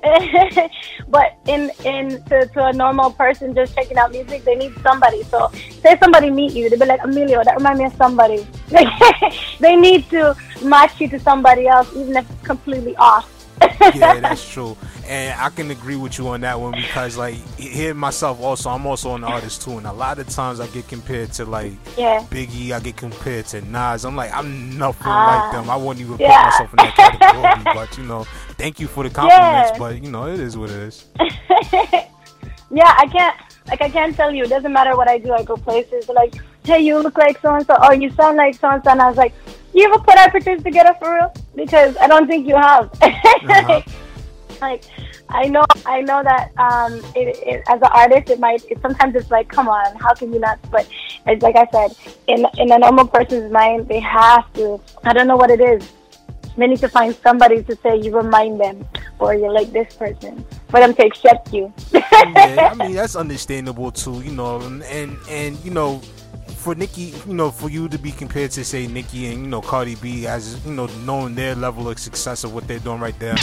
[1.09, 5.23] but in in to, to a normal person just checking out music, they need somebody.
[5.25, 5.51] So
[5.83, 8.47] say somebody meet you, they'd be like, Emilio, that remind me of somebody.
[9.61, 13.35] they need to match you to somebody else, even if it's completely off.
[13.95, 14.77] yeah, that's true.
[15.09, 18.85] And I can agree with you on that one because, like, here myself also, I'm
[18.87, 19.79] also an artist too.
[19.79, 22.21] And a lot of times I get compared to, like, Yeah.
[22.31, 24.05] Biggie, I get compared to Nas.
[24.05, 25.71] I'm like, I'm nothing Ah, like them.
[25.71, 26.51] I wouldn't even yeah.
[26.51, 27.75] put myself in that category.
[27.75, 28.25] but, you know,
[28.59, 29.71] thank you for the compliments.
[29.73, 29.79] Yeah.
[29.79, 31.07] But, you know, it is what it is.
[32.71, 33.37] yeah, I can't
[33.69, 34.45] like I can't tell you.
[34.45, 35.33] It doesn't matter what I do.
[35.33, 36.35] I go places like,
[36.65, 38.91] hey, you look like so and so, or you sound like so and so.
[38.91, 39.35] And I was like,
[39.75, 41.33] you ever put our pictures together for real?
[41.55, 42.91] Because I don't think you have.
[44.63, 44.85] like,
[45.29, 48.65] I know, I know that um, it, it, as an artist, it might.
[48.71, 50.59] It, sometimes it's like, come on, how can you not?
[50.71, 50.89] But
[51.27, 51.97] it's like I said,
[52.27, 54.81] in in a normal person's mind, they have to.
[55.05, 55.89] I don't know what it is.
[56.57, 58.87] They need to find somebody to say you remind them,
[59.21, 61.73] or you're like this person, for them to accept you.
[61.93, 66.01] yeah, I mean that's understandable too, you know, and and, and you know,
[66.59, 69.63] for Nicki, you know, for you to be compared to say Nicki and you know
[69.63, 73.19] Cardi B as you know knowing their level of success of what they're doing right
[73.19, 73.37] there.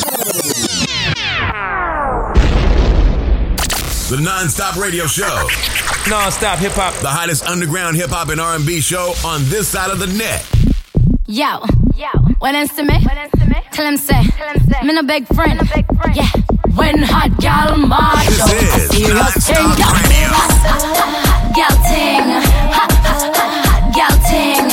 [4.10, 5.48] The non-stop radio show.
[6.10, 6.94] Non-stop hip hop.
[7.02, 10.46] The hottest underground hip hop and R&B show on this side of the net.
[11.26, 11.60] Yo,
[11.98, 12.10] yo.
[12.40, 13.00] When it's to me,
[13.72, 14.22] tell him say,
[14.80, 15.60] I'm in a big friend.
[16.14, 16.30] Yeah,
[16.78, 18.46] when hot gal march This
[18.94, 19.74] is Non-Stop.
[19.74, 20.30] Radio.
[20.38, 22.30] Hot, hot gal ting,
[22.70, 24.65] hot, hot, hot, hot gal ting,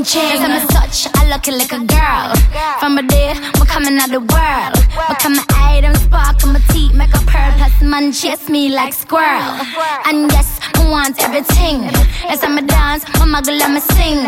[0.00, 0.42] I'm ching, ching.
[0.42, 2.32] I'm a such, I look like a girl.
[2.80, 4.72] From a day, I'm coming out the world.
[5.12, 7.52] Become an item, spark on my teeth, make a pearl.
[7.58, 9.60] Plus, man, chase me like squirrel.
[10.08, 11.84] And yes, I want everything.
[12.32, 14.24] As I'm a dance, my muggle, let me sing.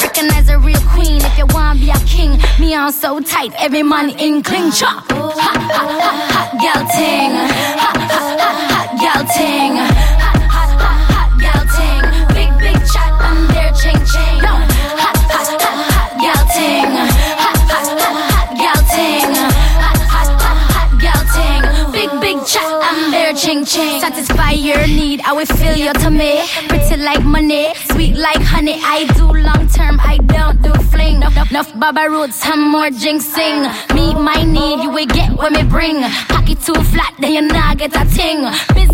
[0.00, 2.40] Recognize a real queen if you want be a king.
[2.58, 5.04] Me on so tight, every man in cling chop.
[5.12, 7.36] Hot, hot, hot, hot, gal ting.
[7.76, 9.76] Hot, hot, hot, hot, gal ting.
[9.76, 12.02] Hot, hot, hot, hot, gal ting.
[12.32, 14.69] Big, big chat, I'm there, ching, ching.
[23.40, 24.00] Ching, ching.
[24.00, 26.42] Satisfy your need, I will fill your tummy.
[26.68, 28.76] Pretty like money, sweet like honey.
[28.82, 31.16] I do long term, I don't do fling.
[31.16, 33.58] Enough, enough baba roots, some more jinxing.
[33.94, 36.02] Meet my need, you will get what me bring.
[36.28, 38.44] Pocket too flat, then you not get a ting.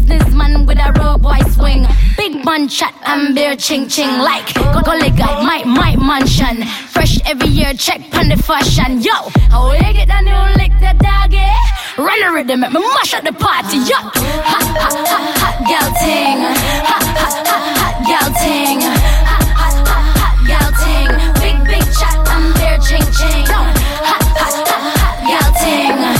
[0.07, 1.87] Businessman with a road boy swing.
[2.17, 6.63] Big bun chat, I'm bare ching ching like like guy, my my mansion.
[6.95, 9.01] Fresh every year, check pon the fashion.
[9.03, 9.13] Yo,
[9.51, 11.43] how you get that new lick that doggy?
[11.99, 13.79] Run the rhythm, make me mash up the party.
[13.79, 13.99] Yo,
[14.47, 16.39] hot hot hot hot gal ting,
[16.87, 18.81] hot hot hot hot gal ting,
[19.27, 21.11] hot hot hot hot gal ting.
[21.43, 23.45] Big big chat, I'm there ching ching.
[23.51, 23.59] Yo,
[24.07, 26.16] hot hot hot hot gal ting,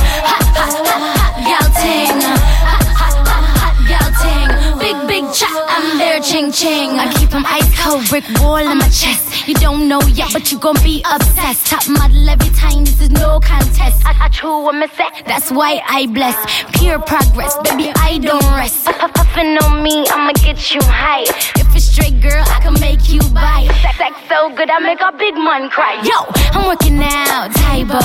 [6.37, 6.91] ching ching.
[6.99, 9.49] I keep 'em ice cold, brick wall in my chest.
[9.49, 11.67] You don't know yet, but you gon' be obsessed.
[11.69, 14.03] Top model every time, this is no contest.
[14.05, 16.37] I, I true what me say, that's why I bless.
[16.77, 18.85] Pure progress, baby, I don't rest.
[18.85, 21.25] Puff- Puffin' on me, I'ma get you high.
[21.63, 23.71] If it's straight, girl, I can make you bite.
[23.83, 25.95] Sex, sex so good, I make a big man cry.
[26.09, 26.19] Yo,
[26.53, 28.03] I'm working out, Tybo.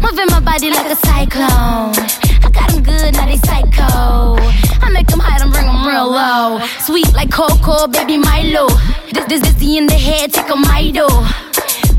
[0.00, 1.92] Moving my body like a cyclone.
[2.54, 4.36] Got 'em good, now they psycho.
[4.84, 6.60] I make 'em hide, I bring 'em real low.
[6.86, 8.68] Sweet like cocoa, baby Milo.
[9.12, 11.08] This, this, this, the in the head, take a Mido.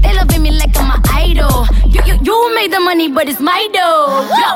[0.02, 1.68] They loving me like I'm an idol.
[1.94, 4.28] You, you, you made the money, but it's my dough.
[4.42, 4.50] Yo,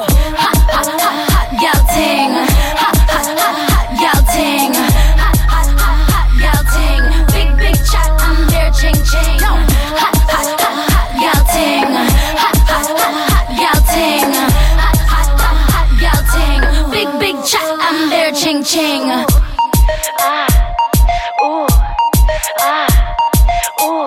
[0.43, 2.31] hot, hot, hot, hot, gal ting.
[2.81, 4.73] Hot, hot, hot, hot, gal ting.
[5.23, 7.03] Hot, hot, hot, hot, gal ting.
[7.33, 9.39] Big, big chat, I'm there, ching, ching.
[9.41, 9.51] Yo,
[9.97, 11.88] hot, hot, hot, hot, gal ting.
[18.69, 19.25] Ching, ching.
[20.19, 20.45] Ah,
[21.41, 21.65] ooh,
[22.59, 22.85] ah,
[23.81, 24.05] ooh.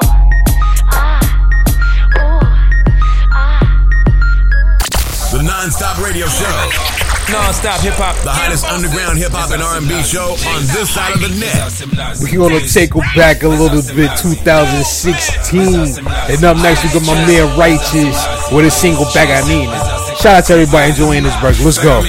[5.32, 6.92] The non-stop radio show.
[7.32, 8.14] Non-stop hip hop.
[8.22, 11.72] The hottest underground hip hop and R&B show on this side of the net.
[12.20, 16.06] We're gonna take it back a little bit, 2016.
[16.06, 18.18] And up next, we got my man Righteous
[18.52, 19.66] with a single back i me.
[20.22, 21.58] Shout out to everybody enjoying this break.
[21.64, 22.04] Let's go.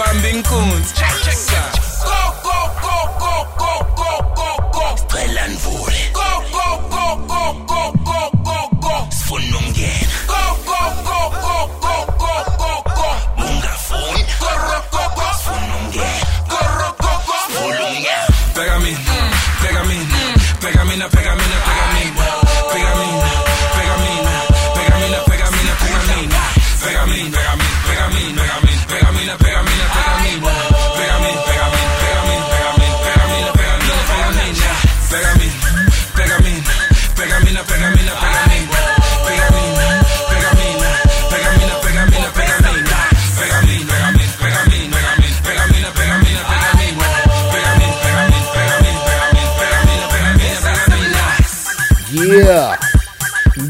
[0.00, 0.94] Bambin Coons.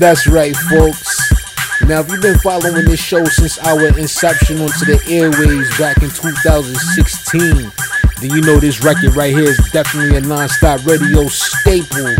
[0.01, 1.31] That's right, folks.
[1.83, 6.09] Now, if you've been following this show since our inception onto the airwaves back in
[6.09, 7.71] 2016,
[8.21, 12.17] then you know this record right here is definitely a non-stop radio staple.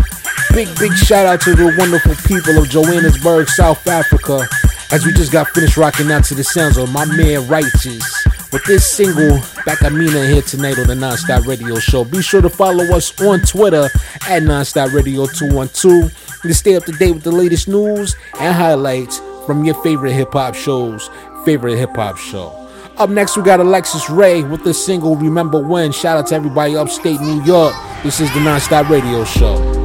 [0.53, 4.47] Big, big shout out to the wonderful people of Johannesburg, South Africa,
[4.91, 8.20] as we just got finished rocking out to the sounds of my man Righteous
[8.51, 12.03] with this single back Bakamina here tonight on the Nonstop Radio Show.
[12.03, 13.85] Be sure to follow us on Twitter
[14.27, 19.19] at Nonstop Radio 212 to stay up to date with the latest news and highlights
[19.45, 21.09] from your favorite hip hop shows,
[21.45, 22.57] favorite hip hop show.
[22.97, 25.91] Up next, we got Alexis Ray with the single Remember When.
[25.91, 27.73] Shout out to everybody upstate New York.
[28.03, 29.80] This is the Nonstop Radio Show.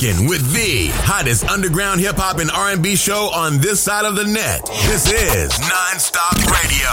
[0.00, 4.24] Rocking with the hottest underground hip hop and R&B show on this side of the
[4.24, 4.64] net.
[4.86, 6.88] This is Nonstop Radio.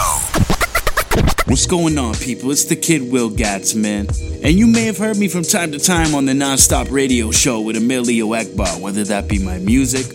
[1.46, 2.52] What's going on, people?
[2.52, 4.08] It's the kid Will Gats, man.
[4.44, 7.62] And you may have heard me from time to time on the Nonstop Radio show
[7.62, 10.06] with Emilio Egbar, whether that be my music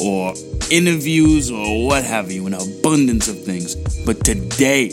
[0.00, 0.34] or
[0.68, 3.76] interviews or what have you, an abundance of things.
[4.04, 4.88] But today,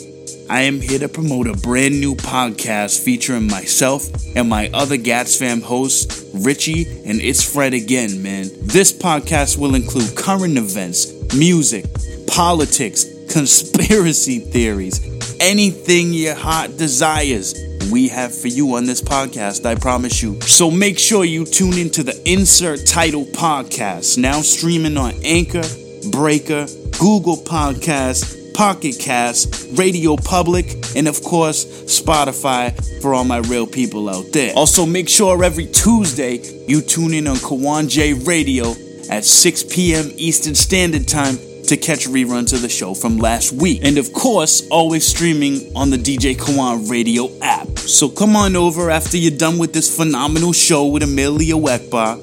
[0.49, 4.03] I am here to promote a brand new podcast featuring myself
[4.35, 8.49] and my other Gats fam hosts, Richie and It's Fred again, man.
[8.61, 11.85] This podcast will include current events, music,
[12.27, 14.99] politics, conspiracy theories,
[15.39, 17.53] anything your heart desires.
[17.91, 20.39] We have for you on this podcast, I promise you.
[20.41, 25.63] So make sure you tune into the Insert Title Podcast, now streaming on Anchor,
[26.11, 26.67] Breaker,
[26.99, 34.09] Google Podcasts, Pocket Cast, Radio Public, and of course, Spotify for all my real people
[34.09, 34.53] out there.
[34.55, 36.37] Also, make sure every Tuesday
[36.67, 38.75] you tune in on Kawan J Radio
[39.09, 40.11] at 6 p.m.
[40.15, 43.81] Eastern Standard Time to catch reruns of the show from last week.
[43.83, 47.67] And of course, always streaming on the DJ Kawan Radio app.
[47.77, 52.19] So come on over after you're done with this phenomenal show with Emilio Egbar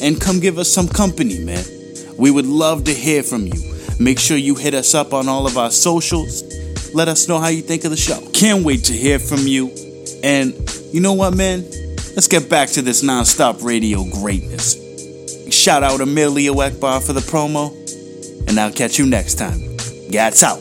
[0.00, 1.64] and come give us some company, man.
[2.16, 3.77] We would love to hear from you.
[4.00, 6.42] Make sure you hit us up on all of our socials.
[6.94, 8.20] Let us know how you think of the show.
[8.32, 9.70] Can't wait to hear from you.
[10.22, 10.54] And
[10.92, 11.62] you know what, man?
[12.14, 14.76] Let's get back to this non-stop radio greatness.
[15.52, 17.72] Shout out Emilio Egbar for the promo,
[18.48, 19.60] and I'll catch you next time.
[20.10, 20.58] Gats out.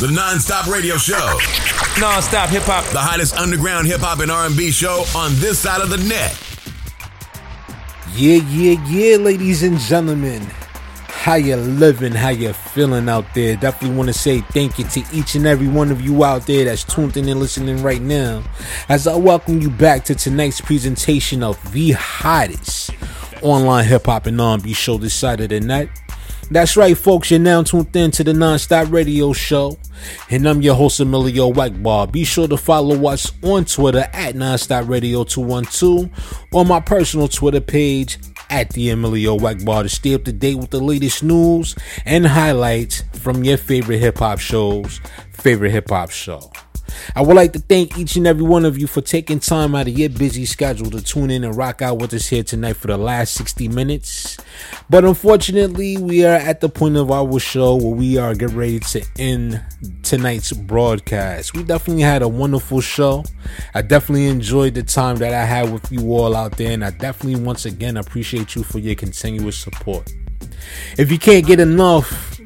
[0.00, 1.38] The Nonstop Radio Show.
[1.96, 2.84] Nonstop hip hop.
[2.92, 6.36] The hottest underground hip hop and R&B show on this side of the net.
[8.16, 10.40] Yeah, yeah, yeah, ladies and gentlemen.
[11.08, 12.12] How you living?
[12.12, 13.56] How you feeling out there?
[13.56, 16.64] Definitely want to say thank you to each and every one of you out there
[16.64, 18.44] that's tuned in and listening right now.
[18.88, 22.92] As I welcome you back to tonight's presentation of the hottest
[23.42, 25.88] online hip hop and R&B show this side of the net.
[26.50, 27.30] That's right, folks.
[27.30, 29.78] You're now tuned in to the Nonstop Radio Show,
[30.30, 32.12] and I'm your host Emilio Egbar.
[32.12, 37.60] Be sure to follow us on Twitter at Nonstop Radio 212 or my personal Twitter
[37.60, 38.18] page
[38.50, 41.74] at the Emilio Egbar to stay up to date with the latest news
[42.04, 45.00] and highlights from your favorite hip hop shows,
[45.32, 46.52] favorite hip hop show.
[47.14, 49.88] I would like to thank each and every one of you for taking time out
[49.88, 52.88] of your busy schedule to tune in and rock out with us here tonight for
[52.88, 54.38] the last 60 minutes.
[54.90, 58.80] But unfortunately, we are at the point of our show where we are getting ready
[58.80, 59.62] to end
[60.02, 61.54] tonight's broadcast.
[61.54, 63.24] We definitely had a wonderful show.
[63.74, 66.90] I definitely enjoyed the time that I had with you all out there, and I
[66.90, 70.12] definitely once again appreciate you for your continuous support.
[70.98, 72.38] If you can't get enough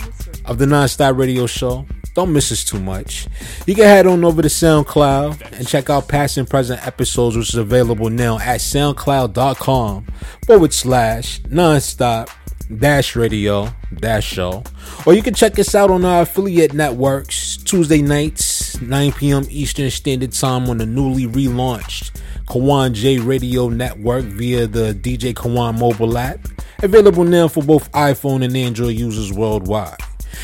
[0.44, 1.86] of the Nonstop Radio Show,
[2.18, 3.28] don't miss us too much.
[3.64, 7.50] You can head on over to SoundCloud and check out past and present episodes, which
[7.50, 10.06] is available now at soundcloud.com
[10.44, 12.28] forward slash nonstop
[12.76, 14.64] dash radio dash show.
[15.06, 19.44] Or you can check us out on our affiliate networks Tuesday nights, 9 p.m.
[19.48, 22.10] Eastern Standard Time on the newly relaunched
[22.46, 26.40] Kawan J Radio Network via the DJ Kawan mobile app.
[26.82, 29.98] Available now for both iPhone and Android users worldwide.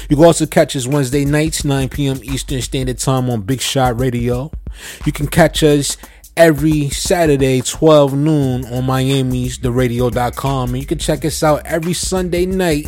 [0.09, 2.21] You can also catch us Wednesday nights, 9 p.m.
[2.23, 4.51] Eastern Standard Time on Big Shot Radio.
[5.05, 5.97] You can catch us
[6.37, 10.71] every Saturday, 12 noon on Miami's TheRadio.com.
[10.71, 12.87] And you can check us out every Sunday night,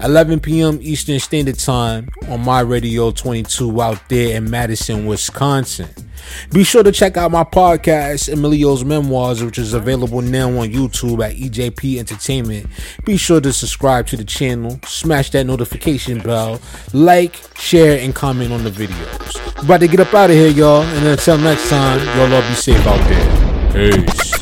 [0.00, 0.78] 11 p.m.
[0.82, 6.07] Eastern Standard Time on My Radio 22 out there in Madison, Wisconsin.
[6.50, 11.24] Be sure to check out my podcast, Emilio's Memoirs, which is available now on YouTube
[11.24, 12.66] at EJP Entertainment.
[13.04, 16.60] Be sure to subscribe to the channel, smash that notification bell,
[16.92, 19.62] like, share, and comment on the videos.
[19.62, 22.54] About to get up out of here, y'all, and until next time, y'all all be
[22.54, 23.92] safe out there.
[23.92, 24.38] Peace.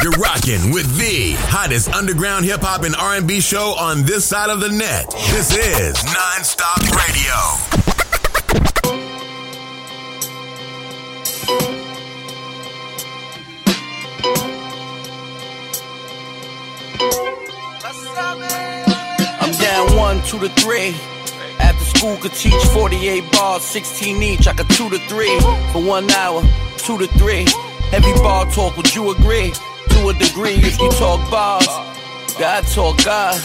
[0.00, 4.60] You're rocking with the hottest underground hip hop and R&B show on this side of
[4.60, 5.10] the net.
[5.30, 7.97] This is Nonstop Radio.
[19.40, 20.94] I'm down one, two to three.
[21.58, 24.46] After school could teach 48 bars, 16 each.
[24.46, 25.40] I could two to three
[25.72, 26.42] for one hour,
[26.76, 27.46] two to three.
[27.90, 29.50] Heavy bar talk, would you agree?
[29.88, 31.66] To a degree, if you talk bars,
[32.38, 33.40] God talk God.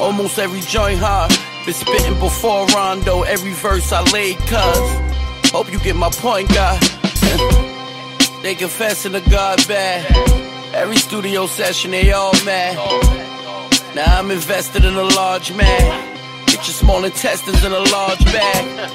[0.00, 1.30] Almost every joint hard.
[1.66, 5.23] Been spitting before Rondo, every verse I laid cuz.
[5.54, 6.82] Hope you get my point, God.
[8.42, 10.04] they confessing to God bad.
[10.74, 12.74] Every studio session, they all mad.
[13.94, 16.16] Now I'm invested in a large man.
[16.46, 18.90] Get your small intestines in a large bag.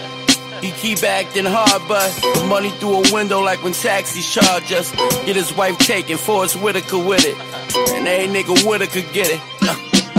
[0.62, 4.92] He keep acting hard, but the money through a window like when taxis charge us.
[5.26, 7.38] Get his wife taken, Forest Whitaker with it.
[7.96, 9.42] And ain't nigga Whitaker get it.
[9.62, 9.76] Uh,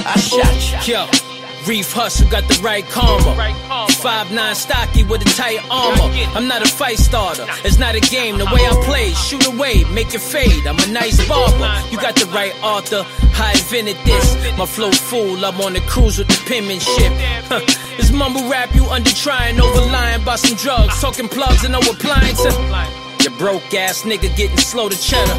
[0.06, 0.94] I shot you.
[0.94, 1.29] Yo,
[1.66, 3.34] Reef Hustle got the right karma.
[4.00, 6.10] Five nine stocky with a tight armor.
[6.34, 7.46] I'm not a fight starter.
[7.64, 8.38] It's not a game.
[8.38, 10.66] The way I play, shoot away, make it fade.
[10.66, 11.70] I'm a nice barber.
[11.90, 13.04] You got the right author.
[13.34, 14.58] I invented this.
[14.58, 15.44] My flow full.
[15.44, 17.12] I'm on the cruise with the penmanship.
[17.48, 17.60] Huh.
[17.96, 21.80] This mumble rap you under trying, over lying about some drugs, talking plugs and no
[21.80, 22.54] appliances.
[23.22, 25.34] Your broke ass nigga getting slow to cheddar.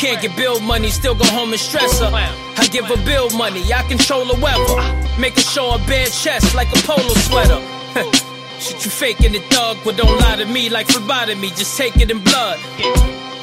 [0.00, 2.06] Can't get bill money, still go home and stress her.
[2.10, 5.20] I give her bill money, I control the weather.
[5.20, 7.60] Make her show her bare chest like a polo sweater.
[8.58, 12.10] Shit, you faking it, thug, but don't lie to me like phlebotomy, just take it
[12.10, 12.58] in blood.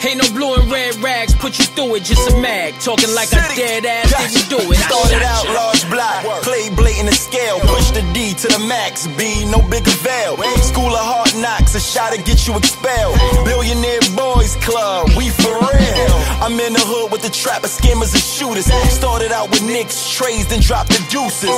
[0.08, 2.80] Ain't no blue and red rags, put you through it, just a mag.
[2.80, 4.80] Talking like a dead ass didn't do it.
[4.88, 9.44] Started out large block, played blatant the scale, push the D to the max, B,
[9.52, 10.40] no bigger veil.
[10.64, 13.20] School of hard knocks, a shot to get you expelled.
[13.44, 16.16] Billionaire boys club, we for real.
[16.40, 18.72] I'm in the hood with the trapper, skimmers, and shooters.
[18.88, 21.52] Started out with nicks, trays, then dropped the deuces.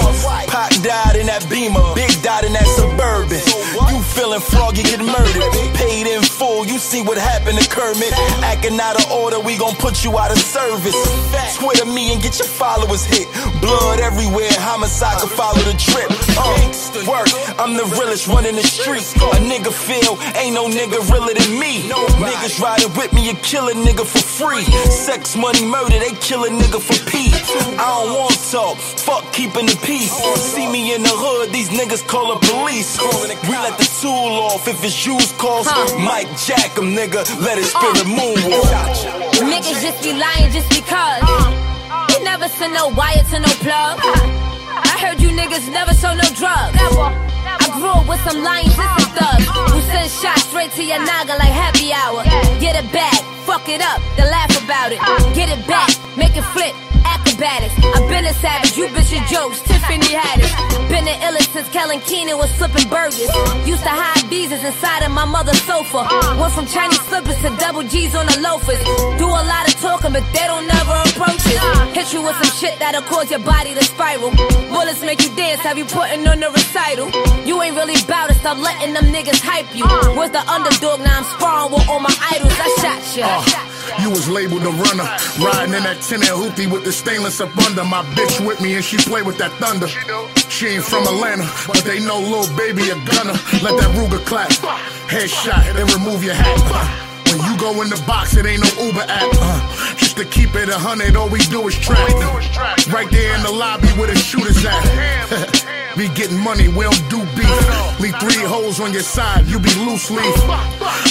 [0.49, 3.45] Pac died in that beamer, Big died in that suburban.
[3.93, 5.53] You feeling froggy, get murdered.
[5.77, 8.09] Paid in full, you see what happened to Kermit.
[8.43, 10.95] Acting out of order, we gon' put you out of service.
[11.57, 13.27] Twitter me and get your followers hit.
[13.61, 16.09] Blood everywhere, homicide can follow the trip.
[16.37, 16.55] Uh,
[17.07, 17.27] work,
[17.59, 19.13] I'm the realest running the streets.
[19.15, 21.83] A nigga feel, ain't no nigga realer than me.
[22.19, 24.63] Niggas riding with me, you kill a nigga for free.
[24.89, 27.35] Sex, money, murder, they kill a nigga for peace.
[27.77, 30.11] I don't want talk, fuck keeping the peace.
[30.39, 32.97] See me in the hood, these niggas call the police.
[33.47, 35.67] We let the tool off if it's used calls.
[35.99, 39.29] Mike Jack 'em, nigga, let his spirit moonwalk.
[39.51, 41.23] Niggas just be lying just because.
[41.23, 41.55] Uh,
[41.89, 42.07] uh.
[42.11, 43.99] You never send no wire to no plug.
[44.03, 44.39] Uh.
[44.91, 46.75] I heard you niggas never show no drugs.
[46.75, 51.35] I grew up with some lying sister thugs who send shots straight to your naga
[51.39, 52.23] like happy hour.
[52.59, 54.99] Get it back, fuck it up, then laugh about it.
[55.35, 56.75] Get it back, make it flip.
[57.39, 57.75] Acrobatics.
[57.95, 60.51] I've been a savage, you bitches jokes, Tiffany Haddish.
[60.89, 63.31] Been the illest since Kellen Keenan was flipping burgers.
[63.63, 66.03] Used to hide beezes inside of my mother's sofa.
[66.35, 68.83] Went from Chinese slippers to double G's on the loafers.
[69.15, 71.95] Do a lot of talking, but they don't never approach it.
[71.95, 74.31] Hit you with some shit that'll cause your body to spiral.
[74.67, 77.07] Bullets make you dance, have you putting on the recital.
[77.47, 79.87] You ain't really bout it, stop letting them niggas hype you.
[80.11, 82.51] Was the underdog, now I'm sparring with all my idols.
[82.51, 83.27] I shot ya.
[83.31, 83.68] Uh.
[84.01, 85.07] You was labeled a runner,
[85.39, 87.83] riding in that tin and hoopty with the stainless up under.
[87.83, 89.87] My bitch with me and she play with that thunder.
[90.49, 93.37] She ain't from Atlanta, but they know little baby a gunner.
[93.65, 94.49] Let that Ruger clap,
[95.09, 97.08] headshot, then remove your hat.
[97.29, 99.29] When you go in the box, it ain't no Uber app.
[99.37, 102.09] Uh, just to keep it a hundred, all we do is trap.
[102.89, 104.81] Right there in the lobby where the shooters at.
[105.97, 107.99] Be getting money, we don't do beef.
[107.99, 110.37] Leave three holes on your side, you be loose leaf.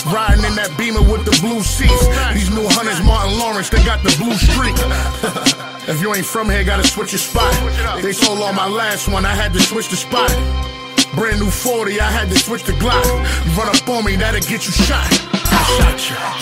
[0.07, 2.07] Riding in that beamer with the blue seats.
[2.33, 4.75] These new hunters, Martin Lawrence, they got the blue streak.
[5.89, 7.53] if you ain't from here, gotta switch your spot.
[8.03, 10.31] They sold on my last one, I had to switch the spot.
[11.15, 13.05] Brand new 40, I had to switch the Glock.
[13.47, 15.38] You run up on me, that'll get you shot.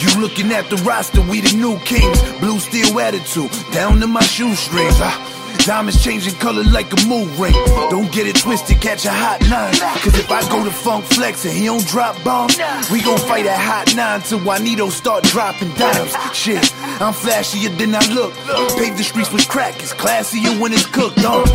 [0.00, 0.20] You.
[0.20, 2.20] Looking at the roster, we the new kings.
[2.40, 4.96] Blue steel attitude, down to my shoestrings.
[5.00, 5.16] Ah,
[5.64, 7.52] Diamonds changing color like a moon ring.
[7.90, 9.72] Don't get it twisted, catch a hot nine.
[10.02, 12.56] Cause if I go to Funk Flex and he don't drop bombs,
[12.92, 16.14] we gon' fight a hot nine till Juanito start dropping dimes.
[16.32, 16.62] Shit,
[17.00, 18.32] I'm flashier than I look.
[18.78, 21.46] Pave the streets with crack, it's classier when it's cooked on.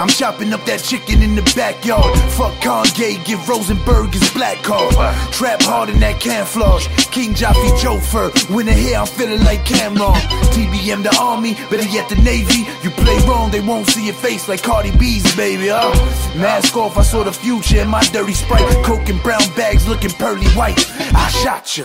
[0.00, 2.16] I'm chopping up that chicken in the backyard.
[2.32, 4.94] Fuck Kanye, give Rosenberg his black card.
[5.30, 6.88] Trap hard in that camouflage.
[7.12, 8.32] King Jaffe Joffer.
[8.48, 10.16] Winter here, I'm feeling like Cameron.
[10.56, 12.64] TBM the army, better yet the Navy.
[12.82, 15.68] You play wrong, they won't see your face like Cardi B's, baby.
[15.68, 15.92] Uh,
[16.34, 18.64] mask off, I saw the future in my dirty sprite.
[18.82, 20.80] Coke and brown bags looking pearly white.
[21.14, 21.84] I shot you.